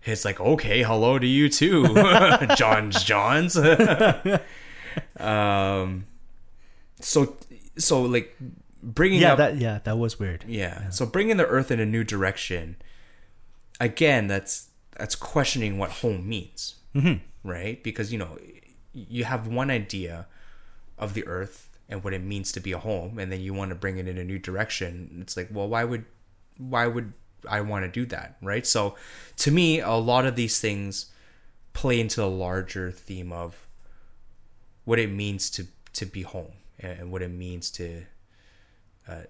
[0.03, 1.83] It's like, okay, hello to you too,
[2.57, 3.55] J'onn J'onzz.
[5.19, 6.05] um,
[7.01, 7.35] so
[7.77, 8.35] so like
[8.83, 9.33] bringing Yeah.
[9.33, 9.57] up That.
[9.57, 9.79] Yeah.
[9.83, 10.45] That was weird.
[10.47, 10.89] yeah.
[10.89, 12.77] So bringing the Earth in a new direction,
[13.79, 17.23] again, that's that's questioning what home means, mm-hmm.
[17.47, 17.81] right?
[17.83, 18.37] Because you know,
[18.93, 20.27] you have one idea
[20.97, 23.69] of the Earth and what it means to be a home, and then you want
[23.69, 25.17] to bring it in a new direction.
[25.21, 26.05] It's like, well, why would
[26.57, 27.13] why would
[27.49, 28.65] I want to do that, right?
[28.67, 28.95] So,
[29.37, 31.07] to me, a lot of these things
[31.73, 33.65] play into the larger theme of
[34.85, 38.03] what it means to to be home and what it means to
[39.07, 39.23] uh,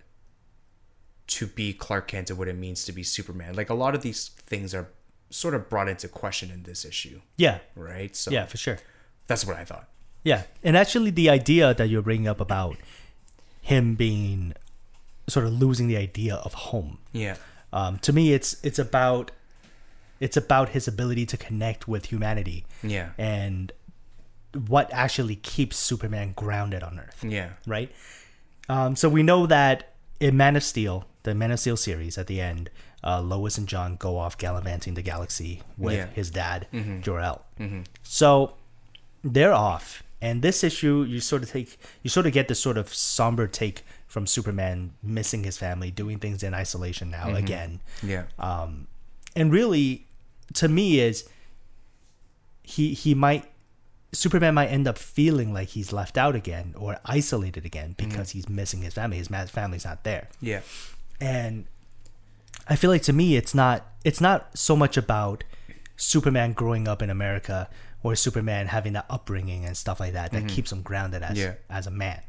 [1.28, 3.56] to be Clark Kent and what it means to be Superman.
[3.56, 4.90] Like a lot of these things are
[5.30, 7.60] sort of brought into question in this issue, Yeah.
[7.76, 8.14] right?
[8.16, 8.46] So Yeah.
[8.46, 8.80] For sure.
[9.28, 9.88] that's what I thought.
[10.24, 12.78] Yeah, and actually, the idea that you're bringing up about
[13.62, 14.54] him being
[15.28, 17.38] sort of losing the idea of home, Yeah.
[17.74, 19.32] um, to me, it's it's about
[20.20, 23.14] it's about his ability to connect with humanity Yeah.
[23.18, 23.72] and
[24.68, 27.52] what actually keeps Superman grounded on Earth, Yeah.
[27.66, 27.92] right?
[28.70, 32.28] Um, so we know that in Man of Steel, the Man of Steel series, at
[32.28, 32.70] the end,
[33.04, 36.08] uh, Lois and Jon go off gallivanting the galaxy with Yeah.
[36.08, 36.68] his dad,
[37.02, 37.44] Jor-El.
[38.04, 38.56] So
[39.24, 42.78] they're off, and this issue you sort of take, you sort of get this sort
[42.78, 48.24] of somber take from Superman missing his family, doing things in isolation now again, Yeah.
[48.38, 48.88] um,
[49.36, 50.06] and really,
[50.56, 51.28] to me, is
[52.64, 53.46] he he might
[54.14, 58.10] Superman might end up feeling like he's left out again or isolated again mm-hmm.
[58.10, 59.18] because he's missing his family.
[59.18, 60.62] His family's not there, yeah.
[61.20, 61.66] and
[62.68, 65.44] I feel like to me, it's not it's not so much about
[65.96, 67.70] Superman growing up in America
[68.04, 70.48] or Superman having that upbringing and stuff like that that mm-hmm.
[70.48, 71.54] keeps him grounded as Yeah.
[71.70, 72.22] as a man.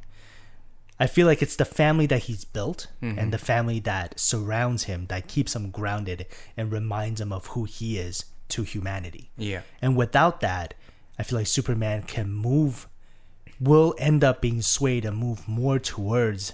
[1.00, 3.30] I feel like it's the family that he's built and mm-hmm.
[3.30, 6.26] the family that surrounds him that keeps him grounded
[6.56, 9.30] and reminds him of who he is to humanity.
[9.36, 9.62] Yeah.
[9.80, 10.74] And without that,
[11.18, 12.88] I feel like Superman can move,
[13.60, 16.52] will end up being swayed and move more towards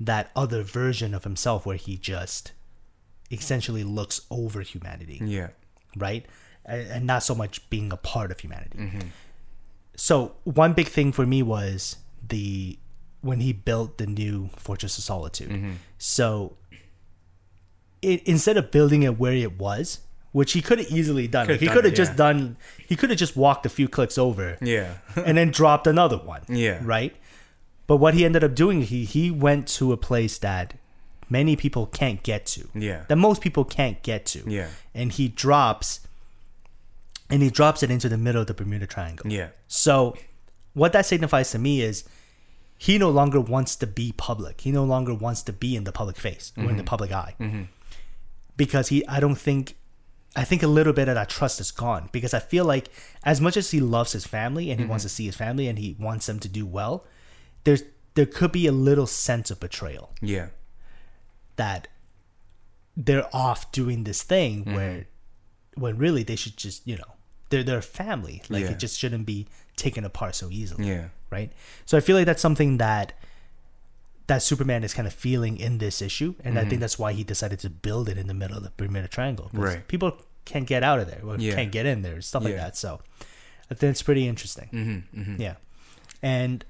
[0.00, 2.52] that other version of himself where he just
[3.30, 5.48] essentially looks over humanity, Yeah.
[5.96, 6.24] right?
[6.64, 8.78] And, not so much being a part of humanity.
[8.78, 9.08] Mm-hmm.
[9.96, 12.78] So, one big thing for me was the
[13.22, 15.50] when he built the new Fortress of Solitude.
[15.50, 15.72] Mm-hmm.
[15.98, 16.56] So,
[18.02, 20.00] it instead of building it where it was,
[20.32, 22.16] which he could have easily done, Could've he could have just yeah.
[22.16, 22.56] done,
[22.86, 24.94] he could have just walked a few clicks over Yeah.
[25.16, 26.42] and then dropped another one.
[26.48, 26.80] Yeah.
[26.82, 27.16] Right?
[27.86, 30.74] But what he ended up doing, he he went to a place that
[31.30, 32.68] many people can't get to.
[32.74, 33.04] Yeah.
[33.08, 34.42] That most people can't get to.
[34.46, 34.68] Yeah.
[34.94, 36.00] And he drops
[37.30, 39.30] and he drops it into the middle of the Bermuda Triangle.
[39.30, 39.48] Yeah.
[39.66, 40.16] So
[40.74, 42.04] what that signifies to me is
[42.78, 44.60] he no longer wants to be public.
[44.60, 46.84] He no longer wants to be in the public face or in the mm-hmm.
[46.84, 47.34] public eye.
[47.40, 47.62] Mm-hmm.
[48.56, 49.76] Because he I don't think
[50.38, 52.90] I think a little bit of that trust is gone because I feel like
[53.24, 55.08] as much as he loves his family and he wants mm-hmm.
[55.08, 57.04] to see his family and he wants them to do well,
[57.64, 57.82] there's
[58.14, 60.50] there could be a little sense of betrayal Yeah.
[61.56, 61.88] that
[62.96, 64.74] they're off doing this thing mm-hmm.
[64.76, 65.06] where
[65.74, 67.16] when really they should just, you know,
[67.50, 68.40] they're they're a family.
[68.48, 68.70] Like Yeah.
[68.70, 71.08] it just shouldn't be taken apart so easily Yeah.
[71.30, 71.52] right?
[71.84, 73.12] So I feel like that's something that
[74.28, 76.80] that Superman is kind of feeling in this issue, and I think mm-hmm.
[76.80, 79.48] that's why he decided to build it in the middle of the Bermuda Triangle.
[79.54, 79.88] Right.
[79.88, 80.18] People
[80.48, 81.54] can't get out of there, or Yeah.
[81.54, 82.64] can't get in there, stuff like Yeah.
[82.64, 82.76] that.
[82.76, 83.00] So
[83.70, 84.68] I think it's pretty interesting.
[84.72, 85.56] Mm-hmm, Yeah,
[86.22, 86.64] and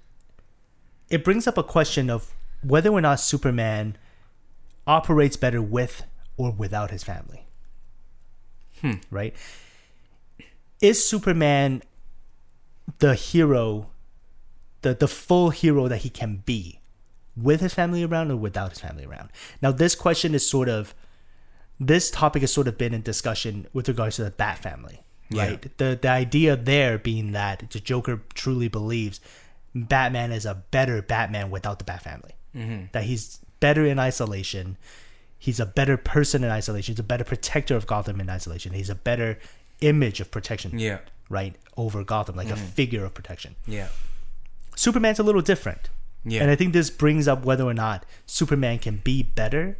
[1.11, 3.97] it brings up a question of whether or not Superman
[4.87, 6.03] operates better with
[6.37, 7.47] or without his family.
[8.81, 8.95] Hmm.
[9.11, 9.35] Right?
[10.81, 11.83] Is Superman
[12.99, 13.91] the hero,
[14.83, 16.81] the the full hero that he can be,
[17.37, 19.31] with his family around or without his family around?
[19.61, 20.95] Now, this question is sort of
[21.81, 25.43] this topic has sort of been in discussion with regards to the Bat family, Yeah.
[25.49, 25.79] right?
[25.79, 29.21] The the idea there being that the Joker truly believes
[29.75, 32.33] Batman is a better Batman without the Bat family.
[32.57, 32.85] Mm-hmm.
[32.93, 34.77] That he's better in isolation.
[35.39, 36.93] He's a better person in isolation.
[36.95, 38.73] He's a better protector of Gotham in isolation.
[38.73, 39.39] He's a better
[39.81, 40.99] image of protection, Yeah.
[41.29, 43.55] right, over Gotham, like a figure of protection.
[43.67, 43.89] Yeah.
[44.75, 45.91] Superman's a little different.
[46.25, 46.43] Yeah.
[46.43, 49.79] And I think this brings up whether or not Superman can be better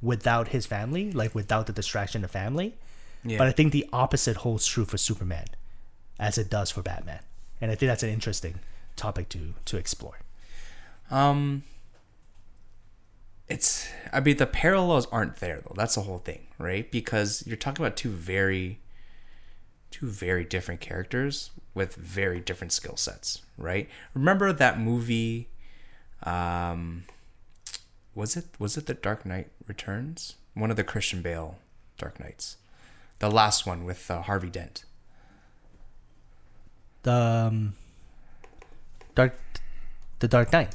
[0.00, 2.74] without his family, like without the distraction of family.
[3.24, 3.38] Yeah.
[3.38, 5.46] But I think the opposite holds true for Superman
[6.18, 7.20] as it does for Batman.
[7.60, 8.60] And I think that's an interesting
[8.96, 10.18] topic to to explore.
[11.10, 11.62] Um
[13.48, 15.74] it's I mean the parallels aren't there though.
[15.76, 16.90] That's the whole thing, right?
[16.90, 18.80] Because you're talking about two very
[19.90, 23.88] two very different characters with very different skill sets, right?
[24.14, 25.48] Remember that movie
[26.24, 27.04] um
[28.18, 30.34] was it was it The Dark Knight Returns?
[30.54, 31.58] One of the Christian Bale
[31.98, 32.56] Dark Knights.
[33.20, 34.84] The last one with uh, Harvey Dent.
[37.04, 37.74] The um,
[39.14, 39.38] Dark
[40.18, 40.74] the Dark Knight.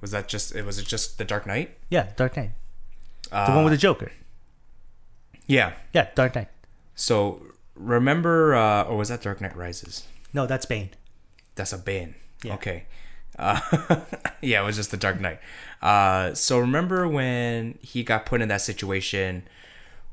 [0.00, 1.76] Was that just it was it just The Dark Knight?
[1.90, 2.52] Yeah, Dark Knight.
[3.30, 4.10] The Uh, one with the Joker.
[5.46, 5.72] Yeah.
[5.92, 6.48] Yeah, Dark Knight.
[6.94, 7.42] So
[7.74, 10.06] remember uh or was that Dark Knight Rises?
[10.32, 10.90] No, that's Bane.
[11.56, 12.14] That's a Bane.
[12.42, 12.54] Yeah.
[12.54, 12.84] Okay.
[13.38, 13.60] Uh,
[14.40, 15.40] yeah, it was just the Dark Knight.
[15.82, 19.42] Uh, so remember when he got put in that situation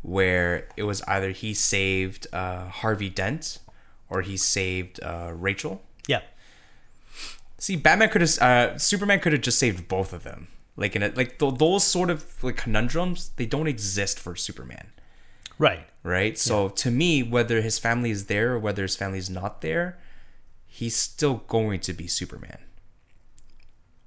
[0.01, 3.59] where it was either he saved uh, Harvey Dent
[4.09, 5.81] or he saved uh, Rachel?
[6.07, 6.21] Yeah.
[7.57, 10.47] See, Batman could have, uh, Superman could have just saved both of them.
[10.75, 14.87] Like in a, like th- those sort of like conundrums, they don't exist for Superman,
[15.59, 15.85] Right.
[16.01, 16.37] right?
[16.37, 19.99] So to me, whether his family is there or whether his family is not there,
[20.65, 22.57] he's still going to be Superman.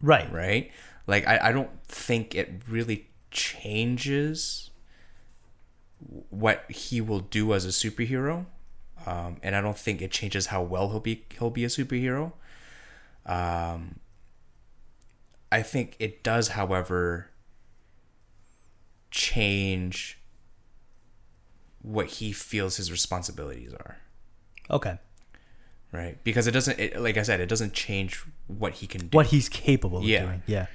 [0.04, 0.30] Right.
[0.32, 0.70] right?
[1.06, 4.70] Like I, I don't think it really changes
[6.30, 8.46] what he will do as a superhero,
[9.06, 12.32] um, and I don't think it changes how well he'll be he'll be a superhero.
[13.26, 14.00] Um,
[15.50, 17.30] I think it does, however,
[19.10, 20.18] change
[21.80, 23.98] what he feels his responsibilities are
[24.70, 24.98] Okay.
[25.94, 29.16] Right because it doesn't it, like i said it doesn't change what he can do
[29.16, 30.22] What he's capable of Yeah.
[30.26, 30.42] doing.
[30.46, 30.66] Yeah.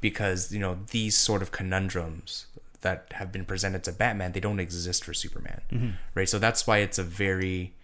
[0.00, 2.46] because you know these sort of conundrums
[2.80, 5.90] that have been presented to Batman they don't exist for Superman Mm-hmm.
[6.14, 7.74] right so that's why it's a very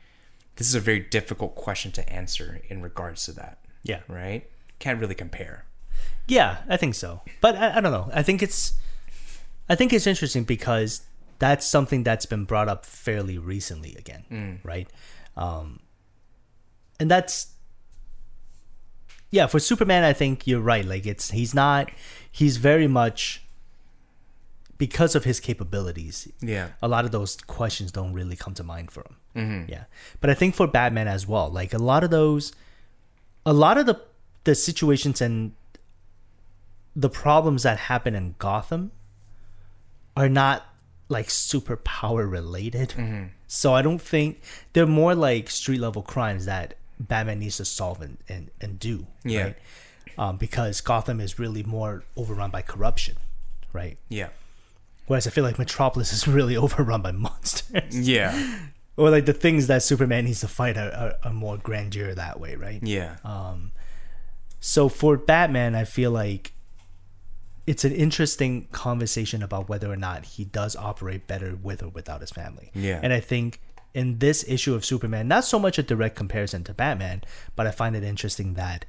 [0.56, 4.00] this is a very difficult question to answer in regards to that Yeah.
[4.08, 4.48] right
[4.78, 5.64] can't really compare
[6.26, 7.20] Yeah, I think so.
[7.40, 8.08] But I, I don't know.
[8.14, 8.72] I think it's
[9.68, 11.02] I think it's interesting because
[11.38, 14.88] that's something that's been brought up fairly recently again, right?
[15.36, 15.80] Um
[17.00, 17.48] and that's
[19.30, 20.84] yeah, for Superman I think you're right.
[20.84, 21.90] Like it's he's not
[22.30, 23.42] he's very much
[24.78, 26.28] because of his capabilities.
[26.40, 29.16] yeah A lot of those questions don't really come to mind for him.
[29.36, 29.70] Mm-hmm.
[29.70, 29.84] Yeah.
[30.20, 32.52] But I think for Batman as well, like a lot of those
[33.46, 34.00] a lot of the
[34.44, 35.52] the situations and
[36.94, 38.92] the problems that happen in Gotham
[40.16, 40.66] are not
[41.08, 42.90] like superpower related.
[42.90, 43.24] Mm-hmm.
[43.46, 44.40] So I don't think
[44.72, 49.06] they're more like street level crimes that Batman needs to solve and, and, and do.
[49.24, 49.42] Yeah.
[49.44, 49.56] Right?
[50.16, 53.16] Um, because Gotham is really more overrun by corruption,
[53.72, 53.98] right?
[54.08, 54.28] yeah
[55.06, 58.08] Whereas I feel like Metropolis is really overrun by monsters.
[58.08, 58.58] yeah
[58.96, 62.38] or like the things that Superman needs to fight are, are, are more grandeur that
[62.38, 62.80] way, right?
[62.82, 63.72] yeah Um,
[64.60, 66.52] So for Batman, I feel like
[67.66, 72.20] it's an interesting conversation about whether or not he does operate better with or without
[72.20, 72.70] his family.
[72.74, 73.00] Yeah.
[73.02, 73.60] And I think
[73.94, 77.22] in this issue of Superman, not so much a direct comparison to Batman,
[77.56, 78.84] but I find it interesting that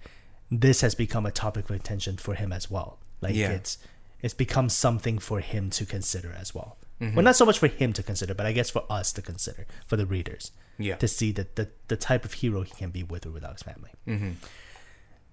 [0.52, 2.98] this has become a topic of attention for him as well.
[3.22, 3.52] Like Yeah.
[3.52, 3.78] it's
[4.22, 6.78] it's become something for him to consider as well.
[7.00, 9.68] Well, not so much for him to consider, but I guess for us to consider,
[9.86, 13.04] for the readers yeah to see the, the, the type of hero he can be
[13.04, 13.92] with or without his family.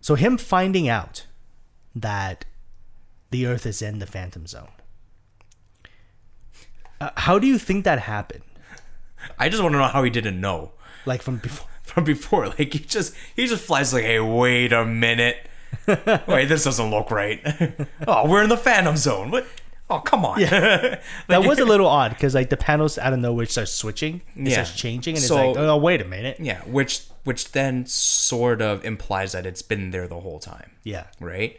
[0.00, 1.26] So him finding out
[1.94, 2.44] that
[3.30, 4.68] the Earth is in the Phantom Zone.
[7.00, 8.42] Uh, how do you think that happened?
[9.38, 10.72] I just want to know how he didn't know
[11.06, 11.68] Like from before?
[11.82, 12.48] from before.
[12.48, 15.48] Like he just he just flies like, hey, wait a minute.
[16.28, 17.40] Wait, this doesn't look right.
[18.06, 19.30] oh, we're in the Phantom Zone.
[19.30, 19.46] What?
[19.88, 20.38] Oh, come on.
[20.40, 21.02] That
[21.44, 24.52] was a little odd because like the panels out of nowhere start switching, it Yeah.
[24.64, 28.60] starts changing, and So- it's like, oh wait a minute, yeah, which which then sort
[28.62, 31.58] of implies that it's been there the whole time, yeah, right?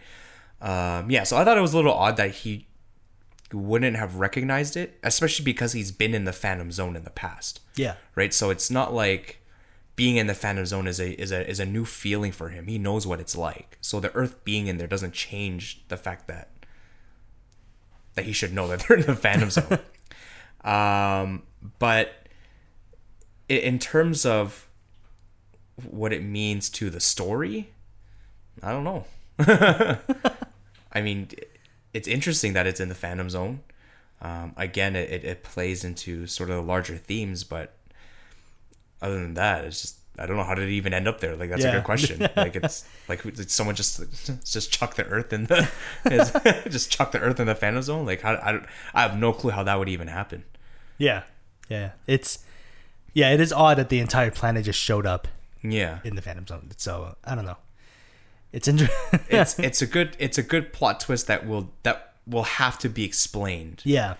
[0.61, 2.67] Um, yeah, so I thought it was a little odd that he
[3.53, 7.59] wouldn't have recognized it, especially because he's been in the Phantom Zone in the past.
[7.75, 8.33] yeah, right?
[8.33, 9.39] So it's not like
[9.95, 12.67] being in the Phantom Zone is a is a is a new feeling for him.
[12.67, 13.77] He knows what it's like.
[13.81, 16.49] So the Earth being in there doesn't change the fact that
[18.15, 19.79] that he should know that they're in the Phantom Zone.
[20.63, 21.43] Um,
[21.77, 22.29] but
[23.49, 24.69] in terms of
[25.89, 27.71] what it means to the story,
[28.61, 29.05] I don't know.
[30.93, 31.29] I mean,
[31.93, 33.61] it's interesting that it's in the Phantom Zone.
[34.21, 37.75] Um, again, it, it, it plays into sort of the larger themes, but
[39.01, 41.35] other than that, it's just I don't know how did it even end up there.
[41.35, 42.21] Like that's a good question.
[42.35, 43.99] like it's like did someone just
[44.45, 45.69] just chuck the Earth in the
[46.69, 48.05] just chuck the Earth in the Phantom Zone?
[48.05, 50.43] Like how I don't, I have no clue how that would even happen.
[50.97, 51.23] Yeah,
[51.67, 51.91] yeah.
[52.07, 52.39] It's
[53.13, 55.27] yeah, it is odd that the entire planet just showed up
[55.61, 56.69] Yeah, in the Phantom Zone.
[56.77, 57.57] So I don't know.
[58.53, 59.19] It's interesting.
[59.29, 62.87] it's it's a good it's a good plot twist that will that will have to
[62.89, 64.13] be explained yeah,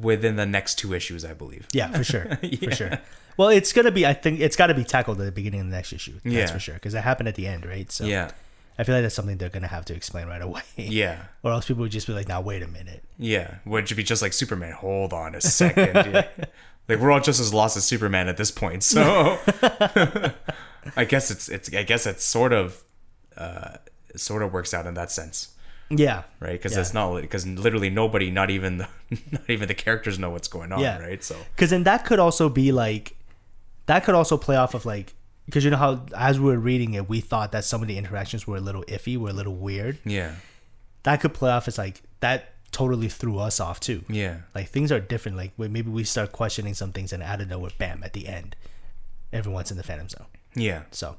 [0.00, 1.68] within the next two issues, I believe.
[1.72, 2.56] yeah, for sure, Yeah.
[2.70, 2.98] for sure.
[3.36, 4.06] Well, it's gonna be.
[4.06, 6.14] I think it's got to be tackled at the beginning of the next issue.
[6.22, 6.46] That's Yeah.
[6.46, 7.90] for sure because it happened at the end, right?
[7.90, 8.30] So Yeah,
[8.78, 10.62] I feel like that's something they're gonna have to explain right away.
[10.76, 13.56] yeah, or else people would just be like, "Now wait a minute." yeah.
[13.64, 14.72] Which would you be just like Superman?
[14.72, 15.94] Hold on a second.
[16.12, 16.28] yeah.
[16.88, 18.82] Like we're all just as lost as Superman at this point.
[18.84, 19.38] So
[20.96, 22.82] I guess it's it's I guess it's sort of
[23.36, 23.76] uh
[24.16, 25.48] sort of works out in that sense.
[25.90, 26.52] Yeah, right?
[26.52, 26.80] Because Yeah.
[26.80, 28.88] it's not because literally nobody, not even the,
[29.30, 30.98] not even the characters, know what's going on, Yeah.
[30.98, 31.22] right?
[31.22, 33.16] So because then that could also be like
[33.86, 35.14] that could also play off of like
[35.46, 37.98] because you know how as we were reading it we thought that some of the
[37.98, 40.36] interactions were a little iffy were a little weird yeah,
[41.02, 44.90] that could play off as like that totally threw us off too yeah, like things
[44.92, 48.12] are different like maybe we start questioning some things and out of nowhere bam at
[48.12, 48.54] the end
[49.32, 51.16] everyone's in the phantom zone yeah, so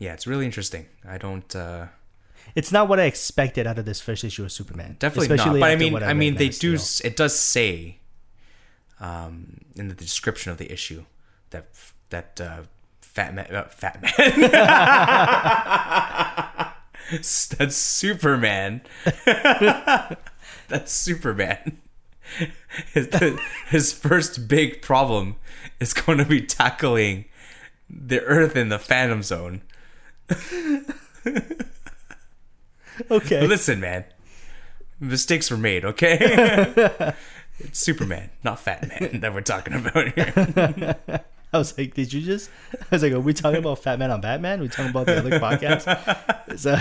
[0.00, 0.12] yeah.
[0.12, 0.86] It's really interesting.
[1.08, 1.86] I don't uh
[2.56, 5.52] it's not what i expected out of this first issue of superman definitely not.
[5.52, 6.76] But I mean, what I, mean, they do.
[7.04, 7.98] It does say,
[8.98, 11.04] um, in the description of the issue
[11.50, 11.68] that
[12.08, 12.62] that uh,
[13.00, 14.12] fat man, uh, fat man.
[17.10, 18.82] That's Superman.
[20.68, 21.78] That's Superman.
[22.92, 23.08] His,
[23.68, 25.34] his first big problem
[25.80, 27.24] is going to be tackling
[27.88, 29.62] the Earth in the Phantom Zone.
[33.10, 34.04] okay Listen, man,
[34.98, 35.84] mistakes were made.
[35.84, 36.18] Okay,
[37.58, 41.24] it's Superman, not Fat Man, that we're talking about here.
[41.52, 42.50] I was like, did you just?
[42.74, 44.60] I was like, are we talking about Fat Man on Batman?
[44.60, 45.84] Are we talking about the other podcast?
[46.56, 46.76] So,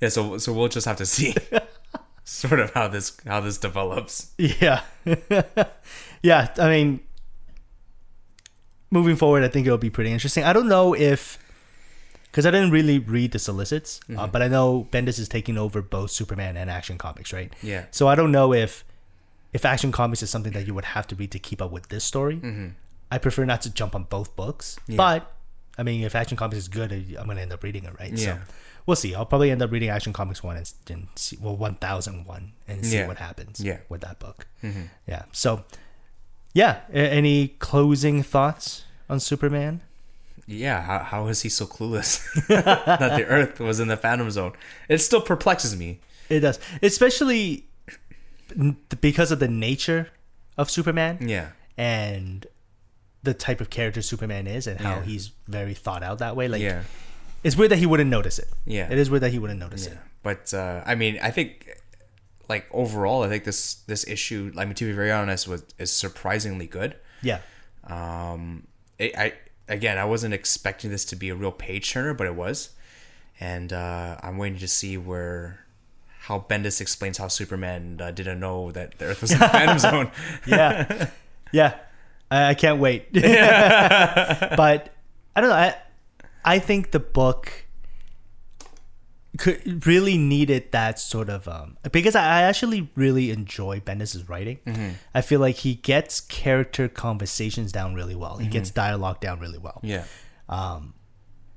[0.00, 1.34] Yeah, so so we'll just have to see,
[2.24, 4.32] sort of how this how this develops.
[4.38, 4.82] yeah,
[6.22, 6.52] yeah.
[6.58, 7.00] I mean,
[8.94, 10.42] moving forward, I think it'll be pretty interesting.
[10.44, 11.38] I don't know if,
[12.30, 14.18] because I didn't really read the solicits, Mm-hmm.
[14.18, 17.52] uh, but I know Bendis is taking over both Superman and Action Comics, right?
[17.62, 17.84] Yeah.
[17.90, 18.84] So I don't know if
[19.52, 21.88] if Action Comics is something that you would have to read to keep up with
[21.88, 22.40] this story.
[23.14, 24.92] I prefer not to jump on both books, Mm-hmm.
[24.92, 24.96] Yeah.
[24.96, 25.20] but
[25.78, 28.16] I mean, if Action Comics is good, I'm gonna end up reading it, right?
[28.18, 28.38] So Yeah.
[28.86, 29.14] we'll see.
[29.14, 32.52] I'll probably end up reading Action Comics one and, and see well one thousand one
[32.68, 33.06] and see Yeah.
[33.08, 33.60] what happens.
[33.60, 33.78] Yeah.
[33.88, 34.46] with that book.
[35.06, 35.22] Yeah.
[35.32, 35.64] So
[36.54, 39.82] yeah, a- any closing thoughts on Superman?
[40.46, 44.52] Yeah, how, how is he so clueless that the Earth was in the Phantom Zone?
[44.88, 46.00] It still perplexes me.
[46.28, 47.64] It does, especially
[49.00, 50.08] because of the nature
[50.56, 52.46] of Superman Yeah, and
[53.22, 55.02] the type of character Superman is and how Yeah.
[55.02, 56.46] he's very thought out that way.
[56.48, 56.82] Like yeah,
[57.42, 58.48] it's weird that he wouldn't notice it.
[58.66, 58.90] Yeah.
[58.90, 59.92] It is weird that he wouldn't notice yeah.
[59.94, 59.98] it.
[60.22, 61.68] But uh, I mean, I think
[62.48, 65.92] like overall, I think this this issue, I mean, to be very honest, was is
[65.92, 66.96] surprisingly good.
[67.22, 67.40] Yeah.
[67.84, 68.66] Um,
[68.98, 69.34] it, I
[69.68, 72.70] again, I wasn't expecting this to be a real page turner, but it was,
[73.40, 75.64] and uh, I'm waiting to see where
[76.20, 79.78] how Bendis explains how Superman uh, didn't know that the Earth was in the Phantom
[79.78, 80.10] Zone.
[80.46, 81.10] Yeah.
[81.52, 81.74] yeah.
[82.30, 83.12] I, I can't wait.
[83.12, 84.94] but
[85.36, 85.56] I don't know.
[85.56, 85.76] I
[86.44, 87.63] I think the book
[89.38, 94.58] could really needed that sort of um because I, I actually really enjoy Bendis's writing.
[95.14, 98.36] I feel like he gets character conversations down really well.
[98.38, 99.80] He gets dialogue down really well.
[99.82, 100.04] Yeah,
[100.48, 100.94] Um,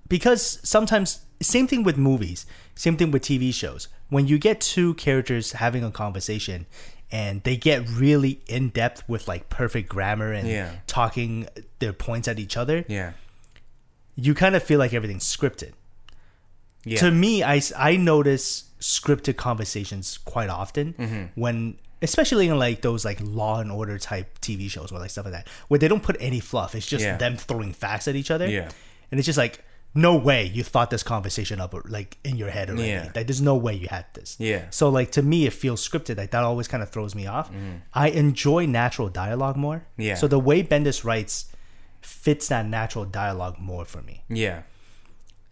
[0.09, 4.95] because sometimes same thing with movies same thing with tv shows when you get two
[4.95, 6.65] characters having a conversation
[7.11, 10.71] and they get really in depth with like perfect grammar and Yeah.
[10.87, 11.47] talking
[11.77, 13.11] their points at each other yeah,
[14.15, 15.73] you kind of feel like everything's scripted
[16.87, 16.97] yeah.
[16.99, 21.23] to me I, I notice scripted conversations quite often Mm-hmm.
[21.41, 25.25] when especially in like those like law and order type tv shows or like stuff
[25.25, 27.17] like that where they don't put any fluff it's just Yeah.
[27.17, 28.69] them throwing facts at each other Yeah.
[29.11, 29.63] and it's just like
[29.95, 33.09] no way you thought this conversation up like in your head already Yeah.
[33.15, 34.65] like there's no way you had this Yeah.
[34.69, 37.49] so like to me it feels scripted like that always kind of throws me off
[37.95, 39.87] i enjoy natural dialogue more.
[39.97, 40.13] Yeah.
[40.15, 41.47] so the way bendis writes
[42.01, 44.61] fits that natural dialogue more for me yeah,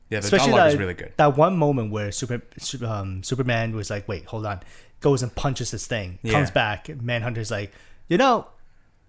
[0.10, 0.20] yeah.
[0.20, 1.14] The especially dialogue that, is really good.
[1.18, 2.42] that one moment where super,
[2.86, 4.62] um, superman was like wait hold on
[5.06, 6.18] goes and punches this thing.
[6.24, 6.32] Yeah.
[6.32, 6.90] Comes back.
[6.90, 7.72] Manhunter's like,
[8.08, 8.48] you know,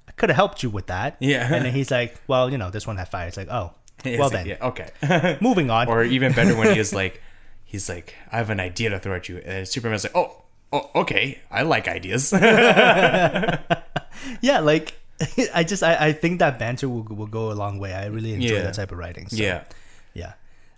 [0.09, 1.17] I could have helped you with that.
[1.21, 1.53] Yeah.
[1.53, 3.29] And then he's like, well, you know, this one had fire.
[3.29, 3.73] It's like, oh,
[4.05, 4.91] well like, then, yeah, okay.
[5.41, 5.89] moving on.
[5.89, 7.23] or even better when he is like,
[7.65, 10.43] he's like, I have an idea to throw at you, and Superman's like, oh,
[10.73, 12.31] oh, okay, I like ideas.
[14.43, 14.95] yeah, like
[15.55, 17.95] I just I, I think that banter will will go a long way.
[17.95, 18.63] I really enjoy Yeah.
[18.63, 19.29] that type of writing.
[19.29, 19.65] So, yeah.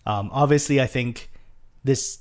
[0.09, 1.31] Um, obviously, I think
[1.85, 2.19] this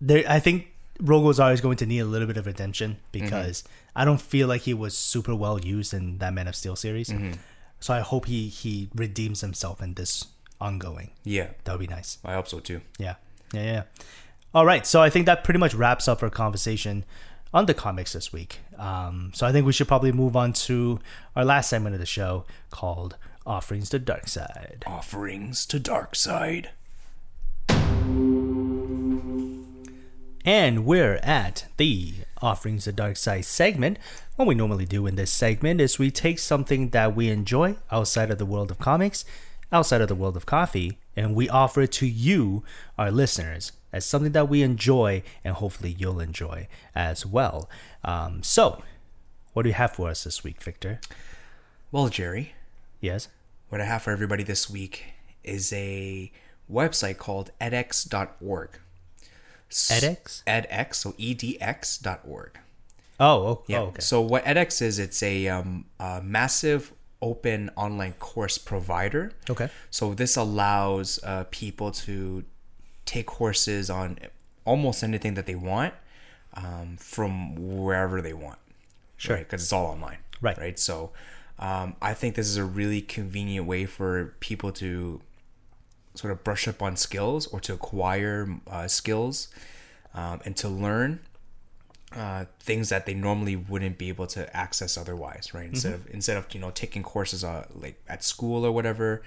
[0.00, 0.22] there.
[0.28, 0.68] I think
[1.00, 3.64] Rogol Zaar is going to need a little bit of attention because
[3.96, 7.10] I don't feel like he was super well used in that Man of Steel series.
[7.80, 10.24] So I hope he he redeems himself in this
[10.60, 11.10] ongoing.
[11.24, 12.18] yeah, That would be nice.
[12.24, 12.80] I hope so too.
[12.98, 13.16] Yeah.
[13.52, 13.82] Yeah, yeah.
[14.54, 14.86] All right.
[14.86, 17.04] So I think that pretty much wraps up our conversation
[17.52, 18.60] on the comics this week.
[18.78, 20.98] Um, so I think we should probably move on to
[21.36, 24.84] our last segment of the show called Offerings to Dark Side.
[24.86, 26.70] Offerings to dark side.
[30.46, 33.98] And we're at the Offerings to Dark Side segment.
[34.36, 38.30] What we normally do in this segment is we take something that we enjoy outside
[38.30, 39.24] of the world of comics,
[39.72, 42.62] outside of the world of coffee, and we offer it to you,
[42.96, 47.68] our listeners, as something that we enjoy and hopefully you'll enjoy as well.
[48.04, 48.84] Um, so,
[49.52, 51.00] what do you have for us this week, Victor?
[51.90, 52.54] Well, Jerry,
[53.00, 53.26] Yes?
[53.68, 55.06] what I have for everybody this week
[55.42, 56.30] is a
[56.70, 58.78] website called edx.org.
[59.70, 60.42] EdX?
[60.44, 62.58] edx, so edx.org.
[63.18, 63.80] Oh, oh, Yeah.
[63.80, 64.00] oh, okay.
[64.00, 66.92] So what edX is, it's a, um, a massive
[67.22, 69.32] open online course provider.
[69.48, 69.70] Okay.
[69.90, 72.44] So this allows uh, people to
[73.06, 74.18] take courses on
[74.64, 75.94] almost anything that they want
[76.54, 78.58] um, from wherever they want.
[79.16, 79.38] Sure.
[79.38, 80.18] Because it's all online.
[80.42, 80.58] Right.
[80.58, 80.78] Right.
[80.78, 81.12] So
[81.58, 85.22] um, I think this is a really convenient way for people to
[86.16, 89.48] sort of brush up on skills or to acquire uh, skills
[90.14, 91.20] um, and to learn
[92.14, 95.68] uh, things that they normally wouldn't be able to access otherwise, right?
[95.68, 99.22] Instead of instead of you know taking courses uh, like at school or whatever,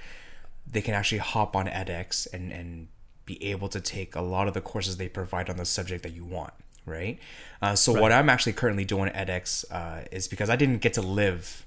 [0.65, 2.87] they can actually hop on edX and and
[3.25, 6.13] be able to take a lot of the courses they provide on the subject that
[6.13, 6.53] you want,
[6.85, 7.19] right?
[7.61, 10.93] Uh, so what I'm actually currently doing at edX uh, is because I didn't get
[10.93, 11.63] to live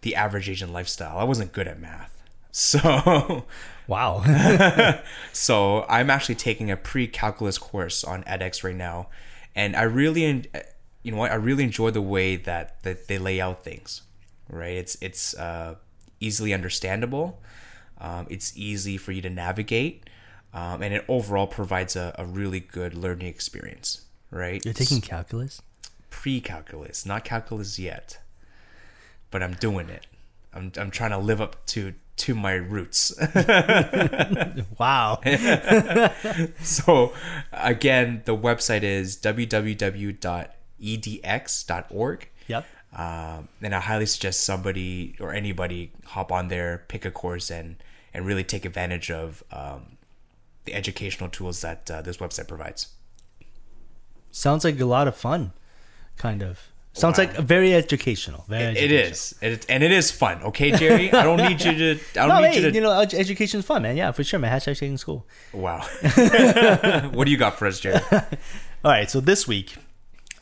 [0.00, 1.18] the average Asian lifestyle.
[1.18, 2.17] I wasn't good at math,
[2.50, 3.44] so
[3.88, 4.22] Wow.
[5.32, 9.08] so I'm actually taking a pre-calculus course on edX right now,
[9.56, 10.52] and I really,
[11.02, 14.02] you know what, I really enjoy the way that that they lay out things.
[14.50, 15.76] Right, it's it's uh,
[16.20, 17.40] easily understandable,
[17.98, 20.08] um, it's easy for you to navigate,
[20.52, 24.02] um, and it overall provides a, a really good learning experience.
[24.30, 25.62] Right, You're taking calculus?
[26.10, 28.18] pre-calculus, not calculus yet,
[29.30, 30.06] but I'm doing it.
[30.52, 33.14] I'm I'm trying to live up to to my roots.
[34.78, 35.20] Wow.
[36.60, 37.12] So
[37.52, 40.18] again, the website is www.edx.org.
[42.46, 42.66] yep.
[42.96, 47.76] Um, and I highly suggest somebody or anybody hop on there, pick a course, and
[48.14, 49.98] and really take advantage of um,
[50.64, 52.88] the educational tools that uh, this website provides.
[54.30, 55.52] Sounds like a lot of fun,
[56.16, 56.68] kind of.
[56.94, 57.24] Sounds Wow.
[57.26, 58.44] like very educational.
[58.48, 59.12] Very It educational.
[59.12, 60.42] is, it, and it is fun.
[60.42, 61.90] Okay, Jerry, I don't need you to.
[61.92, 62.74] I don't No, need hey, you to.
[62.74, 63.96] you know, ed- education's fun, man.
[63.96, 64.50] Yeah, for sure, man.
[64.50, 65.26] Hashtag taking school.
[65.52, 65.78] wow.
[67.12, 68.00] what do you got for us, Jerry?
[68.84, 69.76] All right, so this week,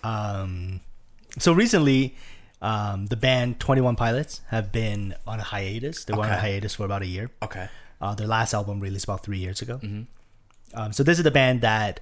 [0.02, 0.80] um,
[1.38, 2.14] so recently,
[2.62, 6.04] um, the band Twenty One Pilots have been on a hiatus.
[6.04, 7.30] They were on a hiatus for about a year.
[7.42, 7.68] Okay.
[8.00, 9.80] Uh, their last album released about three years ago.
[10.74, 12.00] Um, so this is the band that,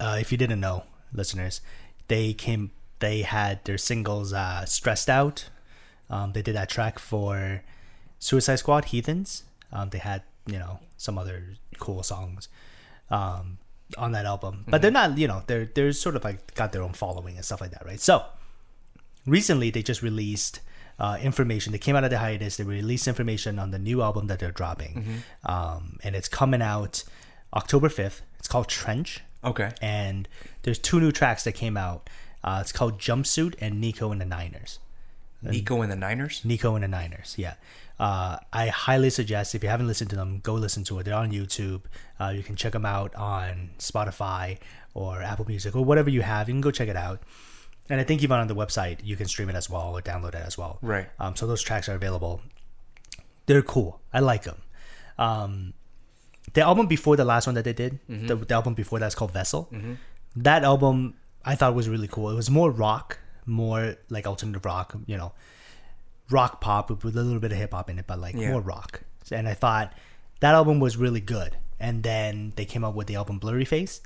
[0.00, 1.60] uh, if you didn't know, listeners,
[2.08, 2.70] they came.
[3.00, 5.48] They had their singles uh, "Stressed Out."
[6.10, 7.62] Um, they did that track for
[8.18, 9.44] Suicide Squad, Heathens.
[9.72, 12.48] Um, they had you know some other cool songs
[13.10, 13.58] um,
[13.96, 16.82] on that album, but they're not you know they're they're sort of like got their
[16.82, 18.00] own following and stuff like that, right?
[18.00, 18.24] So
[19.26, 20.60] recently they just released
[20.98, 21.72] uh, information.
[21.72, 22.56] They came out of the hiatus.
[22.56, 27.04] They released information on the new album that they're dropping, um, and it's coming out
[27.54, 28.22] October fifth.
[28.38, 29.72] It's called Trench, Okay.
[29.82, 30.28] and
[30.62, 32.08] there's two new tracks that came out.
[32.42, 34.78] Uh, it's called Jumpsuit and Nico and the Niners.
[35.42, 36.42] Nico and the Niners.
[36.44, 37.34] Nico and the Niners.
[37.38, 37.54] Yeah.
[37.98, 41.04] Uh, I highly suggest if you haven't listened to them, go listen to it.
[41.04, 41.82] They're on YouTube.
[42.20, 44.58] Uh, you can check them out on Spotify
[44.94, 46.48] or Apple Music or whatever you have.
[46.48, 47.22] You can go check it out.
[47.90, 50.34] And I think even on the website, you can stream it as well or download
[50.34, 50.78] it as well.
[50.82, 51.08] Right.
[51.18, 52.42] Um, so those tracks are available.
[53.46, 54.00] They're cool.
[54.12, 54.58] I like them.
[55.18, 55.72] Um,
[56.52, 59.32] the album before the last one that they did, the, the album before that's called
[59.32, 59.70] Vessel.
[60.36, 61.14] That album
[61.50, 62.28] I thought it was really cool.
[62.30, 65.32] It was more rock, more like alternative rock, you know,
[66.30, 68.50] rock pop with a little bit of hip hop in it, but like Yeah.
[68.52, 69.02] more rock.
[69.32, 69.92] And I thought
[70.40, 71.56] that album was really good.
[71.80, 74.00] And then they came out with the album Blurryface,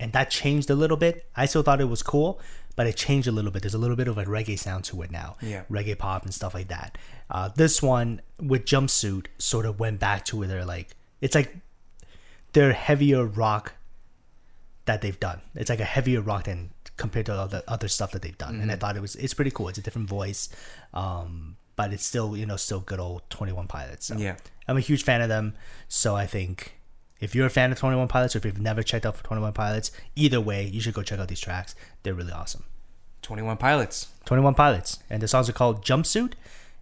[0.00, 1.26] and that changed a little bit.
[1.36, 2.40] I still thought it was cool,
[2.76, 3.62] but it changed a little bit.
[3.62, 5.62] There's a little bit of a reggae sound to it now, Yeah.
[5.70, 6.96] reggae pop and stuff like that.
[7.30, 11.56] Uh, this one with jumpsuit sort of went back to where they're like, it's like
[12.52, 13.74] their heavier rock
[14.86, 15.40] that they've done.
[15.54, 18.60] It's like a heavier rock than compared to all the other stuff that they've done.
[18.60, 19.68] And I thought it was it's pretty cool.
[19.68, 20.48] It's a different voice,
[20.92, 24.06] um, but it's still you know still good old Twenty One Pilots.
[24.06, 24.36] So Yeah.
[24.68, 25.54] I'm a huge fan of them.
[25.88, 26.76] So I think
[27.20, 29.24] if you're a fan of Twenty One Pilots or if you've never checked out for
[29.24, 31.74] Twenty One Pilots, either way you should go check out these tracks.
[32.02, 32.64] They're really awesome.
[33.22, 34.08] 21 Pilots.
[34.26, 36.32] Twenty One Pilots, and the songs are called Jumpsuit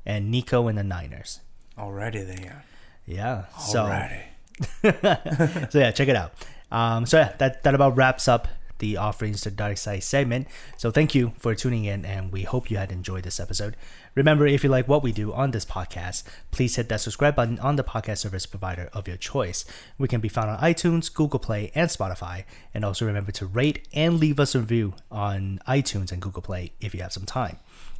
[0.05, 1.38] and Nico and the Niners.
[1.78, 2.64] Already there.
[3.07, 3.44] Yeah.
[3.59, 5.70] So Alrighty.
[5.70, 6.34] so yeah, check it out.
[6.73, 8.49] Um, so yeah, that that about wraps up
[8.79, 10.49] the offerings to dark side segment.
[10.77, 13.77] So thank you for tuning in, and we hope you had enjoyed this episode.
[14.16, 17.61] Remember, if you like what we do on this podcast, please hit that subscribe button
[17.61, 19.64] on the podcast service provider of your choice.
[19.99, 22.45] We can be found on iTunes, Google Play, and Spotify.
[22.75, 26.73] And also remember to rate and leave us a review on iTunes and Google Play
[26.81, 27.59] if you have some time.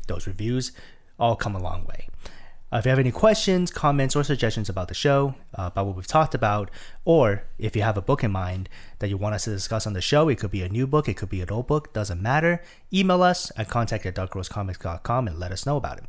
[0.09, 0.73] Those reviews
[1.17, 2.09] all come a long way.
[2.73, 5.95] Uh, if you have any questions, comments, or suggestions about the show, uh, about what
[5.95, 6.71] we've talked about,
[7.05, 8.67] or if you have a book in mind
[8.99, 11.07] that you want us to discuss on the show, it could be a new book,
[11.07, 12.63] it could be an old book, doesn't matter.
[12.91, 16.05] Email us at contact at darkrosecomics.com and let us know about it.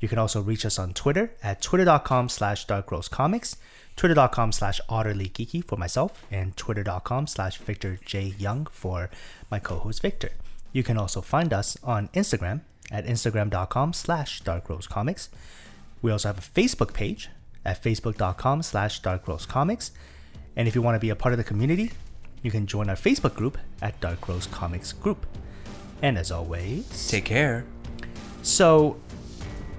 [0.00, 3.56] You can also reach us on Twitter at twitter.com slash darkrosecomics,
[3.96, 8.34] twitter.com slash otterlygeeky for myself, and twitter.com slash Victor J.
[8.38, 9.10] Young for
[9.50, 10.30] my co-host Victor.
[10.72, 15.28] You can also find us on Instagram at instagram.com slash darkrosecomics.
[16.06, 17.30] We also have a Facebook page
[17.64, 19.90] at facebook.com slash darkrosecomics.
[20.54, 21.90] And if you want to be a part of the community,
[22.44, 25.26] you can join our Facebook group at Dark Rose Comics Group.
[26.02, 27.64] And as always, Take care.
[28.42, 29.00] so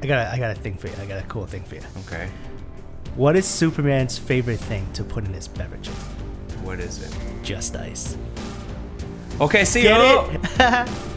[0.03, 0.95] I got a, I got a thing for you.
[1.01, 1.81] I got a cool thing for you.
[2.05, 2.29] Okay.
[3.15, 5.95] What is Superman's favorite thing to put in his beverages?
[6.61, 7.17] What is it?
[7.41, 8.17] Just ice.
[9.39, 10.41] Okay, see Get you.
[10.59, 10.89] it?